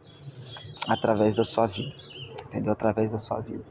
através 0.87 1.35
da 1.35 1.42
sua 1.42 1.66
vida, 1.66 1.94
entendeu? 2.44 2.72
Através 2.72 3.12
da 3.12 3.18
sua 3.18 3.40
vida. 3.40 3.64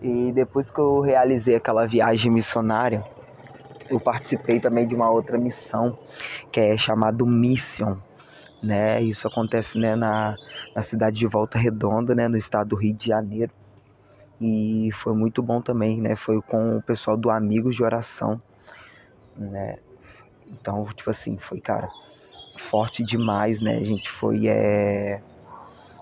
E 0.00 0.30
depois 0.32 0.70
que 0.70 0.78
eu 0.78 1.00
realizei 1.00 1.56
aquela 1.56 1.84
viagem 1.86 2.30
missionária, 2.30 3.04
eu 3.92 4.00
participei 4.00 4.58
também 4.58 4.86
de 4.86 4.94
uma 4.94 5.10
outra 5.10 5.36
missão 5.36 5.98
que 6.50 6.58
é 6.58 6.76
chamado 6.78 7.26
Mission, 7.26 7.98
né? 8.62 9.02
Isso 9.02 9.28
acontece 9.28 9.78
né, 9.78 9.94
na, 9.94 10.34
na 10.74 10.82
cidade 10.82 11.18
de 11.18 11.26
Volta 11.26 11.58
Redonda, 11.58 12.14
né, 12.14 12.26
no 12.26 12.38
estado 12.38 12.68
do 12.68 12.76
Rio 12.76 12.94
de 12.94 13.08
Janeiro. 13.08 13.52
E 14.40 14.88
foi 14.94 15.12
muito 15.14 15.42
bom 15.42 15.60
também, 15.60 16.00
né? 16.00 16.16
Foi 16.16 16.40
com 16.40 16.78
o 16.78 16.82
pessoal 16.82 17.18
do 17.18 17.30
Amigos 17.30 17.76
de 17.76 17.84
Oração, 17.84 18.40
né? 19.36 19.76
Então, 20.50 20.84
tipo 20.94 21.10
assim, 21.10 21.36
foi, 21.36 21.60
cara, 21.60 21.90
forte 22.56 23.04
demais, 23.04 23.60
né? 23.60 23.76
A 23.76 23.84
gente 23.84 24.10
foi 24.10 24.48
é, 24.48 25.20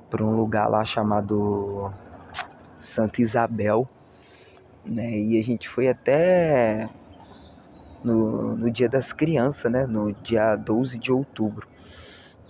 para 0.09 0.25
um 0.25 0.37
lugar 0.37 0.69
lá 0.69 0.85
chamado 0.85 1.93
Santa 2.79 3.21
Isabel, 3.21 3.89
né? 4.87 5.11
E 5.11 5.39
a 5.41 5.43
gente 5.43 5.69
foi 5.69 5.89
até 5.89 6.89
no, 8.05 8.57
no 8.57 8.71
Dia 8.71 8.89
das 8.89 9.13
Crianças, 9.13 9.71
né? 9.71 9.87
No 9.87 10.13
dia 10.13 10.57
12 10.57 10.99
de 10.99 11.13
outubro. 11.13 11.67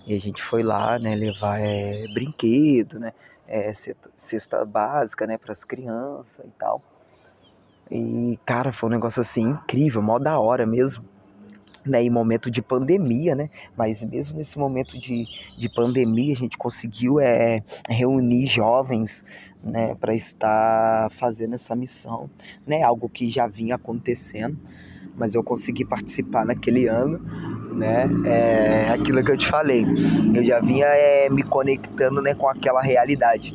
E 0.06 0.14
a 0.14 0.20
gente 0.20 0.42
foi 0.42 0.62
lá, 0.62 0.98
né? 0.98 1.14
Levar 1.14 1.60
é, 1.60 2.06
brinquedo, 2.12 2.98
né? 2.98 3.12
É, 3.46 3.72
cesta 4.14 4.64
básica, 4.64 5.26
né? 5.26 5.36
Para 5.36 5.52
as 5.52 5.64
crianças 5.64 6.44
e 6.44 6.50
tal. 6.58 6.82
E, 7.90 8.38
cara, 8.46 8.72
foi 8.72 8.88
um 8.88 8.92
negócio 8.92 9.20
assim 9.20 9.42
incrível, 9.42 10.00
mó 10.00 10.18
da 10.18 10.38
hora 10.38 10.64
mesmo. 10.64 11.04
Né, 11.82 12.02
em 12.02 12.10
momento 12.10 12.50
de 12.50 12.60
pandemia, 12.60 13.34
né? 13.34 13.48
Mas 13.74 14.02
mesmo 14.02 14.36
nesse 14.36 14.58
momento 14.58 14.98
de, 14.98 15.24
de 15.56 15.66
pandemia, 15.66 16.30
a 16.30 16.36
gente 16.36 16.58
conseguiu 16.58 17.18
é, 17.18 17.62
reunir 17.88 18.46
jovens 18.46 19.24
né, 19.64 19.94
para 19.94 20.14
estar 20.14 21.10
fazendo 21.10 21.54
essa 21.54 21.74
missão, 21.74 22.28
né? 22.66 22.82
Algo 22.82 23.08
que 23.08 23.30
já 23.30 23.46
vinha 23.46 23.76
acontecendo 23.76 24.58
mas 25.16 25.34
eu 25.34 25.42
consegui 25.42 25.84
participar 25.84 26.44
naquele 26.44 26.86
ano, 26.86 27.18
né? 27.74 28.08
É 28.24 28.90
aquilo 28.90 29.22
que 29.24 29.30
eu 29.30 29.36
te 29.36 29.46
falei. 29.46 29.84
Eu 30.34 30.42
já 30.44 30.60
vinha 30.60 30.86
é, 30.86 31.28
me 31.28 31.42
conectando, 31.42 32.20
né, 32.22 32.34
com 32.34 32.48
aquela 32.48 32.80
realidade. 32.80 33.54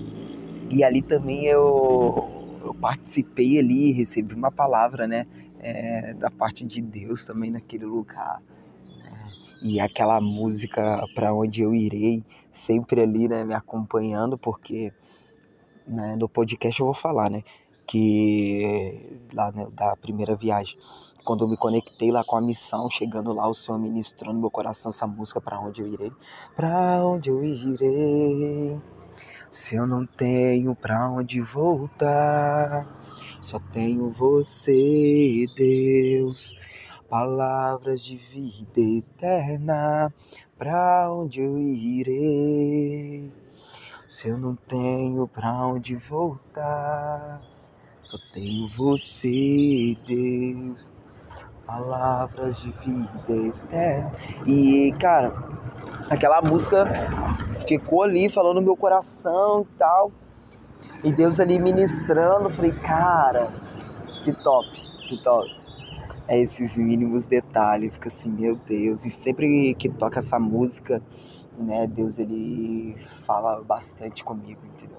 E 0.70 0.84
ali 0.84 1.02
também 1.02 1.46
eu, 1.46 2.60
eu 2.64 2.74
participei 2.74 3.60
ali, 3.60 3.92
recebi 3.92 4.34
uma 4.34 4.52
palavra, 4.52 5.08
né, 5.08 5.28
é, 5.60 6.14
da 6.14 6.30
parte 6.30 6.66
de 6.66 6.82
Deus 6.82 7.26
também 7.26 7.52
naquele 7.52 7.86
lugar. 7.86 8.42
Né? 8.88 9.32
E 9.62 9.80
aquela 9.80 10.20
música 10.20 11.04
para 11.14 11.34
onde 11.34 11.62
eu 11.62 11.74
irei, 11.74 12.24
sempre 12.52 13.02
ali, 13.02 13.28
né, 13.28 13.44
me 13.44 13.54
acompanhando, 13.54 14.38
porque 14.38 14.92
né, 15.88 16.16
no 16.16 16.28
podcast 16.28 16.80
eu 16.80 16.88
vou 16.88 16.96
falar, 16.96 17.30
né, 17.30 17.44
que 17.88 19.20
lá 19.34 19.52
né, 19.52 19.68
da 19.72 19.96
primeira 19.96 20.36
viagem 20.36 20.78
quando 21.26 21.44
eu 21.44 21.48
me 21.48 21.58
conectei 21.58 22.12
lá 22.12 22.24
com 22.24 22.38
a 22.38 22.42
missão, 22.42 22.90
chegando 22.90 23.34
lá, 23.34 23.50
o 23.50 23.54
Senhor 23.54 23.80
ministrou 23.80 24.32
no 24.32 24.40
meu 24.40 24.52
coração 24.52 24.92
essa 24.92 25.08
música, 25.08 25.42
para 25.42 25.60
onde 25.60 25.82
eu 25.82 25.88
irei? 25.88 26.12
Para 26.56 27.04
onde 27.04 27.32
eu 27.32 27.44
irei? 27.44 28.80
Se 29.50 29.76
eu 29.76 29.88
não 29.88 30.06
tenho 30.06 30.76
pra 30.76 31.10
onde 31.10 31.42
voltar, 31.42 32.88
só 33.42 33.60
tenho 33.74 34.12
você, 34.12 35.46
Deus. 35.56 36.54
Palavras 37.10 38.04
de 38.04 38.18
vida 38.18 38.82
eterna, 38.82 40.14
pra 40.58 41.12
onde 41.12 41.42
eu 41.42 41.58
irei? 41.58 43.32
Se 44.08 44.28
eu 44.28 44.38
não 44.38 44.56
tenho 44.56 45.28
pra 45.28 45.66
onde 45.68 45.96
voltar, 45.96 47.42
só 48.02 48.18
tenho 48.34 48.68
você, 48.68 49.98
Deus. 50.06 50.95
Palavras 51.66 52.58
de 52.62 52.72
vida 52.72 53.48
eterna. 53.48 54.12
E, 54.46 54.94
cara, 55.00 55.34
aquela 56.10 56.42
música 56.42 56.86
ficou 57.68 58.04
ali 58.04 58.30
falando 58.30 58.58
no 58.58 58.62
meu 58.62 58.78
coração 58.78 59.62
e 59.62 59.78
tal. 59.78 60.12
E 61.04 61.12
Deus 61.12 61.40
ali 61.40 61.60
ministrando, 61.60 62.50
falei, 62.50 62.72
cara, 62.72 63.52
que 64.24 64.32
top, 64.44 64.68
que 65.08 65.24
top. 65.24 65.48
É 66.28 66.40
esses 66.40 66.78
mínimos 66.78 67.28
detalhes, 67.28 67.94
fica 67.94 68.08
assim, 68.08 68.30
meu 68.30 68.56
Deus. 68.56 69.06
E 69.06 69.10
sempre 69.10 69.76
que 69.76 69.90
toca 69.90 70.20
essa 70.20 70.40
música, 70.40 71.02
né, 71.58 71.88
Deus 71.88 72.18
ele 72.18 72.96
fala 73.26 73.62
bastante 73.62 74.24
comigo, 74.24 74.60
entendeu? 74.66 74.98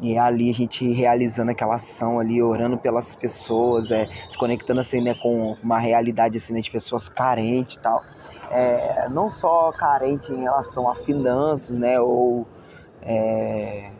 E 0.00 0.14
é 0.14 0.18
ali 0.18 0.50
a 0.50 0.52
gente 0.52 0.90
realizando 0.92 1.50
aquela 1.50 1.76
ação 1.76 2.18
ali, 2.18 2.42
orando 2.42 2.76
pelas 2.76 3.14
pessoas, 3.14 3.90
é, 3.90 4.08
se 4.28 4.36
conectando 4.36 4.80
assim, 4.80 5.00
né, 5.00 5.14
com 5.14 5.56
uma 5.62 5.78
realidade 5.78 6.36
assim, 6.36 6.52
né, 6.52 6.60
de 6.60 6.70
pessoas 6.70 7.08
carentes 7.08 7.76
e 7.76 7.80
tal 7.80 8.02
é, 8.50 9.08
não 9.08 9.28
só 9.28 9.72
carente 9.72 10.32
em 10.32 10.42
relação 10.42 10.88
a 10.88 10.94
finanças, 10.94 11.76
né, 11.76 11.98
ou 12.00 12.46
é, 13.02 13.90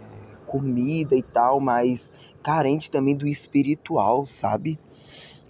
comida 0.46 1.16
e 1.16 1.22
tal, 1.22 1.60
mas 1.60 2.12
carente 2.42 2.90
também 2.90 3.16
do 3.16 3.26
espiritual, 3.26 4.24
sabe? 4.26 4.78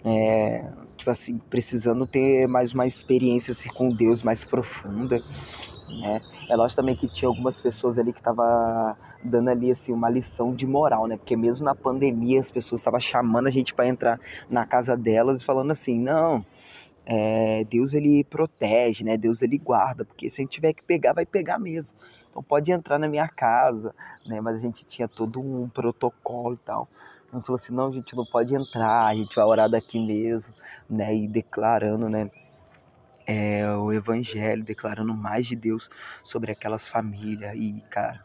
É, 0.03 0.65
tipo 0.97 1.11
assim, 1.11 1.37
precisando 1.49 2.07
ter 2.07 2.47
mais 2.47 2.73
uma 2.73 2.87
experiência 2.87 3.51
assim, 3.51 3.69
com 3.69 3.89
Deus 3.89 4.23
mais 4.23 4.43
profunda, 4.43 5.21
né? 6.01 6.21
É 6.49 6.55
lógico 6.55 6.81
também 6.81 6.95
que 6.95 7.07
tinha 7.07 7.29
algumas 7.29 7.59
pessoas 7.61 7.97
ali 7.97 8.13
que 8.13 8.21
tava 8.21 8.97
dando 9.25 9.49
ali 9.49 9.71
assim 9.71 9.91
uma 9.91 10.09
lição 10.09 10.53
de 10.53 10.65
moral, 10.65 11.07
né? 11.07 11.17
Porque 11.17 11.35
mesmo 11.35 11.65
na 11.65 11.75
pandemia 11.75 12.39
as 12.39 12.51
pessoas 12.51 12.81
estavam 12.81 12.99
chamando 12.99 13.47
a 13.47 13.51
gente 13.51 13.73
para 13.73 13.87
entrar 13.87 14.19
na 14.49 14.65
casa 14.65 14.95
delas 14.95 15.41
e 15.41 15.45
falando 15.45 15.71
assim, 15.71 15.99
não, 15.99 16.45
é, 17.05 17.63
Deus 17.65 17.93
ele 17.93 18.23
protege, 18.23 19.03
né? 19.03 19.17
Deus 19.17 19.41
ele 19.41 19.57
guarda, 19.57 20.03
porque 20.05 20.29
se 20.29 20.41
a 20.41 20.43
gente 20.43 20.53
tiver 20.53 20.73
que 20.73 20.83
pegar, 20.83 21.13
vai 21.13 21.25
pegar 21.25 21.59
mesmo. 21.59 21.95
Então 22.29 22.43
pode 22.43 22.71
entrar 22.71 22.99
na 22.99 23.07
minha 23.07 23.27
casa, 23.27 23.95
né? 24.25 24.41
Mas 24.41 24.57
a 24.57 24.59
gente 24.59 24.85
tinha 24.85 25.07
todo 25.07 25.39
um 25.39 25.69
protocolo 25.69 26.55
e 26.55 26.57
tal. 26.57 26.89
Então 27.27 27.41
falou 27.41 27.55
assim, 27.55 27.73
não, 27.73 27.87
a 27.87 27.91
gente 27.91 28.15
não 28.15 28.25
pode 28.25 28.53
entrar, 28.55 29.05
a 29.05 29.15
gente 29.15 29.35
vai 29.35 29.45
orar 29.45 29.69
daqui 29.69 29.99
mesmo, 29.99 30.53
né? 30.89 31.15
E 31.15 31.27
declarando, 31.27 32.09
né? 32.09 32.29
É, 33.27 33.67
o 33.75 33.91
evangelho, 33.91 34.63
declarando 34.63 35.13
mais 35.13 35.47
de 35.47 35.55
Deus 35.55 35.89
sobre 36.23 36.51
aquelas 36.51 36.87
famílias. 36.87 37.55
E, 37.55 37.81
cara, 37.89 38.23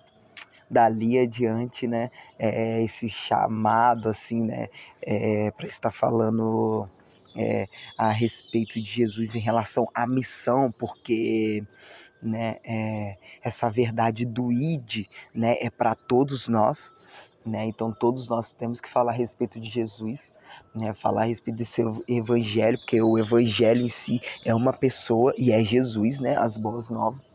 dali 0.71 1.19
adiante, 1.19 1.87
né? 1.87 2.11
É, 2.39 2.83
esse 2.83 3.09
chamado, 3.09 4.09
assim, 4.09 4.43
né? 4.43 4.69
É, 5.03 5.51
para 5.51 5.67
estar 5.67 5.91
falando 5.91 6.89
é, 7.37 7.67
a 7.99 8.11
respeito 8.11 8.81
de 8.81 8.89
Jesus 8.89 9.35
em 9.35 9.41
relação 9.41 9.89
à 9.95 10.07
missão, 10.07 10.71
porque 10.71 11.65
né, 12.23 12.57
é, 12.65 13.17
essa 13.43 13.69
verdade 13.71 14.25
do 14.25 14.53
id 14.53 15.07
né, 15.35 15.57
é 15.61 15.71
para 15.71 15.95
todos 15.95 16.49
nós. 16.49 16.93
Né? 17.45 17.67
Então 17.67 17.91
todos 17.91 18.29
nós 18.29 18.53
temos 18.53 18.81
que 18.81 18.89
falar 18.89 19.13
a 19.13 19.15
respeito 19.15 19.59
de 19.59 19.69
Jesus, 19.69 20.35
né? 20.75 20.93
falar 20.93 21.23
a 21.23 21.27
respeito 21.27 21.57
desse 21.57 21.83
evangelho, 22.07 22.79
porque 22.79 23.01
o 23.01 23.19
evangelho 23.19 23.83
em 23.83 23.89
si 23.89 24.21
é 24.45 24.55
uma 24.55 24.73
pessoa 24.73 25.33
e 25.39 25.51
é 25.51 25.65
Jesus, 25.65 26.21
né? 26.21 26.37
as 26.37 26.57
boas 26.57 26.91
novas. 26.91 27.30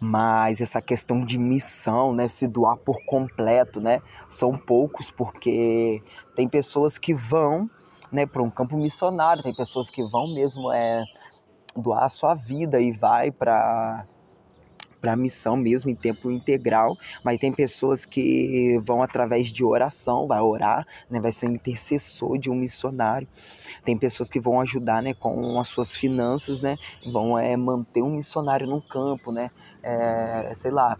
Mas 0.00 0.60
essa 0.60 0.82
questão 0.82 1.24
de 1.24 1.38
missão, 1.38 2.12
né, 2.12 2.28
se 2.28 2.46
doar 2.46 2.76
por 2.76 3.04
completo, 3.06 3.80
né, 3.80 4.02
são 4.28 4.56
poucos 4.56 5.10
porque 5.10 6.02
tem 6.34 6.48
pessoas 6.48 6.98
que 6.98 7.14
vão 7.14 7.70
né, 8.10 8.26
para 8.26 8.42
um 8.42 8.50
campo 8.50 8.76
missionário. 8.76 9.42
Tem 9.42 9.54
pessoas 9.54 9.90
que 9.90 10.02
vão 10.02 10.32
mesmo 10.32 10.72
é, 10.72 11.04
doar 11.76 12.04
a 12.04 12.08
sua 12.08 12.34
vida 12.34 12.80
e 12.80 12.92
vai 12.92 13.30
para 13.30 14.06
para 15.00 15.16
missão 15.16 15.54
mesmo 15.54 15.90
em 15.90 15.94
tempo 15.94 16.30
integral, 16.30 16.96
mas 17.22 17.38
tem 17.38 17.52
pessoas 17.52 18.06
que 18.06 18.78
vão 18.86 19.02
através 19.02 19.48
de 19.48 19.62
oração, 19.62 20.26
vai 20.26 20.40
orar, 20.40 20.86
né, 21.10 21.20
vai 21.20 21.30
ser 21.30 21.46
um 21.46 21.52
intercessor 21.52 22.38
de 22.38 22.48
um 22.48 22.54
missionário. 22.54 23.28
Tem 23.84 23.98
pessoas 23.98 24.30
que 24.30 24.40
vão 24.40 24.62
ajudar, 24.62 25.02
né, 25.02 25.12
com 25.12 25.60
as 25.60 25.68
suas 25.68 25.94
finanças, 25.94 26.62
né, 26.62 26.78
vão 27.12 27.38
é 27.38 27.54
manter 27.54 28.00
um 28.00 28.16
missionário 28.16 28.66
no 28.66 28.80
campo, 28.80 29.30
né, 29.30 29.50
é, 29.84 30.52
sei 30.54 30.70
lá, 30.70 30.98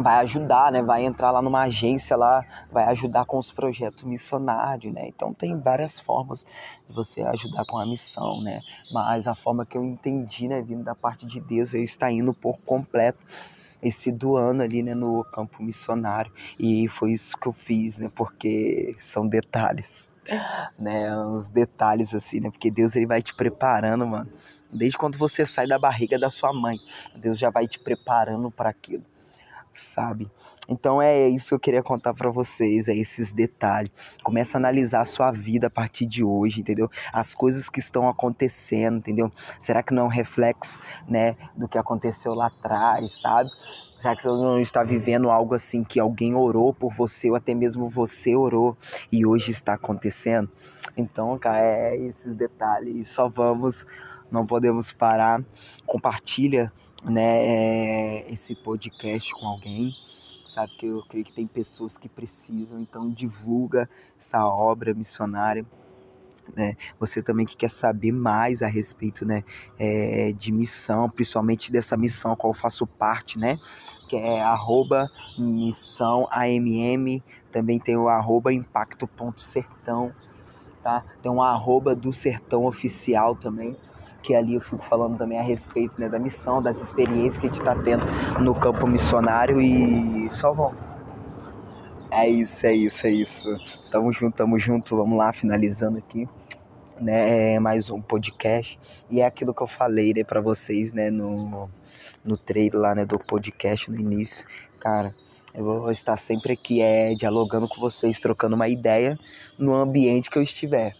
vai 0.00 0.16
ajudar, 0.20 0.72
né? 0.72 0.82
Vai 0.82 1.04
entrar 1.04 1.30
lá 1.30 1.40
numa 1.40 1.62
agência 1.62 2.16
lá, 2.16 2.44
vai 2.70 2.84
ajudar 2.86 3.24
com 3.24 3.38
os 3.38 3.52
projetos 3.52 4.04
missionários, 4.04 4.92
né? 4.92 5.08
Então 5.08 5.32
tem 5.32 5.58
várias 5.58 6.00
formas 6.00 6.44
de 6.88 6.94
você 6.94 7.22
ajudar 7.22 7.64
com 7.66 7.78
a 7.78 7.86
missão, 7.86 8.40
né? 8.42 8.60
Mas 8.92 9.26
a 9.26 9.34
forma 9.34 9.64
que 9.64 9.76
eu 9.76 9.84
entendi, 9.84 10.48
né, 10.48 10.62
vindo 10.62 10.82
da 10.82 10.94
parte 10.94 11.26
de 11.26 11.40
Deus, 11.40 11.74
eu 11.74 11.82
está 11.82 12.10
indo 12.10 12.32
por 12.32 12.58
completo 12.58 13.18
esse 13.82 14.10
doando 14.10 14.62
ali, 14.62 14.82
né, 14.82 14.94
no 14.94 15.22
campo 15.24 15.62
missionário. 15.62 16.32
E 16.58 16.88
foi 16.88 17.12
isso 17.12 17.36
que 17.36 17.46
eu 17.46 17.52
fiz, 17.52 17.98
né? 17.98 18.10
Porque 18.14 18.94
são 18.98 19.26
detalhes, 19.26 20.08
né? 20.78 21.16
Uns 21.18 21.48
detalhes 21.48 22.14
assim, 22.14 22.40
né? 22.40 22.50
Porque 22.50 22.70
Deus 22.70 22.96
ele 22.96 23.06
vai 23.06 23.22
te 23.22 23.34
preparando, 23.34 24.06
mano. 24.06 24.30
Desde 24.74 24.98
quando 24.98 25.16
você 25.16 25.46
sai 25.46 25.66
da 25.66 25.78
barriga 25.78 26.18
da 26.18 26.30
sua 26.30 26.52
mãe, 26.52 26.78
Deus 27.14 27.38
já 27.38 27.50
vai 27.50 27.66
te 27.66 27.78
preparando 27.78 28.50
para 28.50 28.70
aquilo 28.70 29.04
sabe? 29.74 30.30
Então 30.68 31.02
é 31.02 31.28
isso 31.28 31.48
que 31.48 31.54
eu 31.54 31.60
queria 31.60 31.82
contar 31.82 32.14
para 32.14 32.30
vocês, 32.30 32.88
é 32.88 32.96
esses 32.96 33.32
detalhes. 33.32 33.90
Começa 34.22 34.56
a 34.56 34.58
analisar 34.58 35.00
a 35.00 35.04
sua 35.04 35.30
vida 35.30 35.66
a 35.66 35.70
partir 35.70 36.06
de 36.06 36.24
hoje, 36.24 36.60
entendeu? 36.60 36.90
As 37.12 37.34
coisas 37.34 37.68
que 37.68 37.80
estão 37.80 38.08
acontecendo, 38.08 38.98
entendeu? 38.98 39.30
Será 39.58 39.82
que 39.82 39.92
não 39.92 40.04
é 40.04 40.06
um 40.06 40.08
reflexo, 40.08 40.78
né, 41.06 41.36
do 41.56 41.68
que 41.68 41.76
aconteceu 41.76 42.34
lá 42.34 42.46
atrás, 42.46 43.20
sabe? 43.20 43.50
Será 43.98 44.14
que 44.14 44.22
você 44.22 44.28
não 44.28 44.60
está 44.60 44.82
vivendo 44.82 45.30
algo 45.30 45.54
assim 45.54 45.82
que 45.82 45.98
alguém 45.98 46.34
orou 46.34 46.72
por 46.72 46.92
você 46.92 47.30
ou 47.30 47.36
até 47.36 47.54
mesmo 47.54 47.88
você 47.88 48.36
orou 48.36 48.76
e 49.10 49.24
hoje 49.26 49.50
está 49.50 49.74
acontecendo? 49.74 50.50
Então, 50.96 51.36
cara, 51.38 51.60
é 51.60 51.96
esses 51.96 52.34
detalhes. 52.34 53.08
Só 53.08 53.28
vamos, 53.28 53.86
não 54.34 54.44
podemos 54.44 54.92
parar. 54.92 55.42
Compartilha 55.86 56.72
né, 57.04 57.46
é, 57.46 58.32
esse 58.32 58.54
podcast 58.54 59.32
com 59.32 59.46
alguém, 59.46 59.94
sabe? 60.44 60.72
Que 60.76 60.86
eu 60.86 61.02
creio 61.08 61.24
que 61.24 61.32
tem 61.32 61.46
pessoas 61.46 61.96
que 61.96 62.08
precisam, 62.08 62.80
então 62.80 63.08
divulga 63.08 63.88
essa 64.18 64.44
obra 64.46 64.92
missionária. 64.92 65.64
Né? 66.54 66.76
Você 66.98 67.22
também 67.22 67.46
que 67.46 67.56
quer 67.56 67.70
saber 67.70 68.12
mais 68.12 68.60
a 68.60 68.66
respeito 68.66 69.24
né, 69.24 69.44
é, 69.78 70.32
de 70.32 70.50
missão, 70.52 71.08
principalmente 71.08 71.70
dessa 71.70 71.96
missão 71.96 72.32
a 72.32 72.36
qual 72.36 72.52
eu 72.52 72.58
faço 72.58 72.86
parte, 72.86 73.38
né? 73.38 73.58
Que 74.08 74.16
é 74.16 74.42
arroba 74.42 75.10
missão 75.38 76.28
AMM, 76.30 77.22
também 77.50 77.78
tem 77.78 77.96
o 77.96 78.08
arroba 78.08 78.52
impacto.sertão, 78.52 80.12
tá? 80.82 81.02
Tem 81.22 81.32
um 81.32 81.42
arroba 81.42 81.94
do 81.94 82.12
sertão 82.12 82.66
oficial 82.66 83.34
também 83.34 83.74
que 84.24 84.34
ali 84.34 84.54
eu 84.54 84.60
fico 84.60 84.82
falando 84.86 85.18
também 85.18 85.38
a 85.38 85.42
respeito 85.42 86.00
né, 86.00 86.08
da 86.08 86.18
missão, 86.18 86.62
das 86.62 86.80
experiências 86.80 87.36
que 87.36 87.46
a 87.46 87.50
gente 87.50 87.60
está 87.60 87.74
tendo 87.74 88.04
no 88.40 88.54
campo 88.54 88.86
missionário 88.86 89.60
e 89.60 90.26
só 90.30 90.50
vamos. 90.50 90.98
É 92.10 92.26
isso, 92.26 92.66
é 92.66 92.72
isso, 92.72 93.06
é 93.06 93.10
isso. 93.10 93.56
Tamo 93.90 94.10
junto, 94.12 94.34
tamo 94.34 94.58
junto. 94.58 94.96
Vamos 94.96 95.18
lá, 95.18 95.32
finalizando 95.32 95.98
aqui, 95.98 96.26
né? 96.98 97.54
É 97.54 97.58
mais 97.60 97.90
um 97.90 98.00
podcast. 98.00 98.78
E 99.10 99.20
é 99.20 99.26
aquilo 99.26 99.52
que 99.52 99.62
eu 99.62 99.66
falei, 99.66 100.14
né, 100.14 100.24
pra 100.24 100.40
vocês, 100.40 100.92
né, 100.92 101.10
no, 101.10 101.68
no 102.24 102.38
trailer 102.38 102.80
lá, 102.80 102.94
né, 102.94 103.04
do 103.04 103.18
podcast 103.18 103.90
no 103.90 104.00
início. 104.00 104.46
Cara, 104.80 105.14
eu 105.52 105.64
vou 105.64 105.90
estar 105.90 106.16
sempre 106.16 106.54
aqui, 106.54 106.80
é, 106.80 107.14
dialogando 107.14 107.68
com 107.68 107.78
vocês, 107.78 108.18
trocando 108.20 108.54
uma 108.54 108.68
ideia 108.68 109.18
no 109.58 109.74
ambiente 109.74 110.30
que 110.30 110.38
eu 110.38 110.42
estiver 110.42 110.94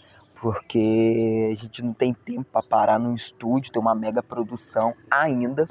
porque 0.45 1.49
a 1.51 1.57
gente 1.57 1.83
não 1.83 1.95
tem 1.95 2.13
tempo 2.13 2.45
para 2.53 2.63
parar 2.63 2.99
no 2.99 3.15
estúdio, 3.15 3.73
ter 3.73 3.79
uma 3.79 3.95
mega 3.95 4.23
produção 4.23 4.93
ainda. 5.11 5.67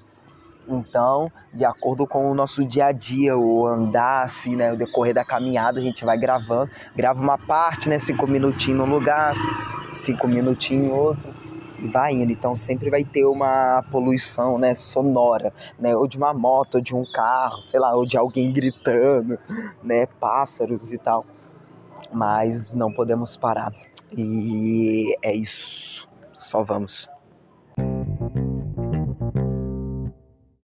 Então, 0.68 1.32
de 1.54 1.64
acordo 1.64 2.08
com 2.08 2.32
o 2.32 2.34
nosso 2.34 2.66
dia 2.66 2.88
a 2.88 2.92
dia, 2.92 3.38
o 3.38 3.68
andar, 3.68 4.24
assim, 4.24 4.56
né, 4.56 4.74
o 4.74 4.76
decorrer 4.76 5.14
da 5.14 5.24
caminhada, 5.24 5.80
a 5.80 5.84
gente 5.84 6.04
vai 6.04 6.18
gravando. 6.18 6.72
Grava 6.96 7.22
uma 7.22 7.38
parte, 7.38 7.88
né, 7.88 8.00
cinco 8.00 8.26
minutinhos 8.26 8.80
num 8.80 8.92
lugar, 8.92 9.36
cinco 9.92 10.28
minutinhos 10.28 10.88
em 10.88 10.92
outro, 10.92 11.32
e 11.78 11.88
vai 11.88 12.14
indo. 12.14 12.32
Então 12.32 12.56
sempre 12.56 12.90
vai 12.90 13.04
ter 13.04 13.26
uma 13.26 13.84
poluição, 13.92 14.58
né, 14.58 14.74
sonora, 14.74 15.54
né, 15.78 15.96
ou 15.96 16.08
de 16.08 16.18
uma 16.18 16.34
moto, 16.34 16.76
ou 16.76 16.82
de 16.82 16.96
um 16.96 17.06
carro, 17.14 17.62
sei 17.62 17.80
lá, 17.80 17.94
ou 17.94 18.08
de 18.08 18.18
alguém 18.18 18.52
gritando, 18.52 19.38
né, 19.84 20.08
pássaros 20.20 20.92
e 20.92 20.98
tal. 20.98 21.24
Mas 22.14 22.74
não 22.74 22.92
podemos 22.92 23.36
parar. 23.36 23.74
E 24.16 25.18
é 25.22 25.34
isso. 25.34 26.08
Só 26.32 26.64
vamos. 26.64 27.10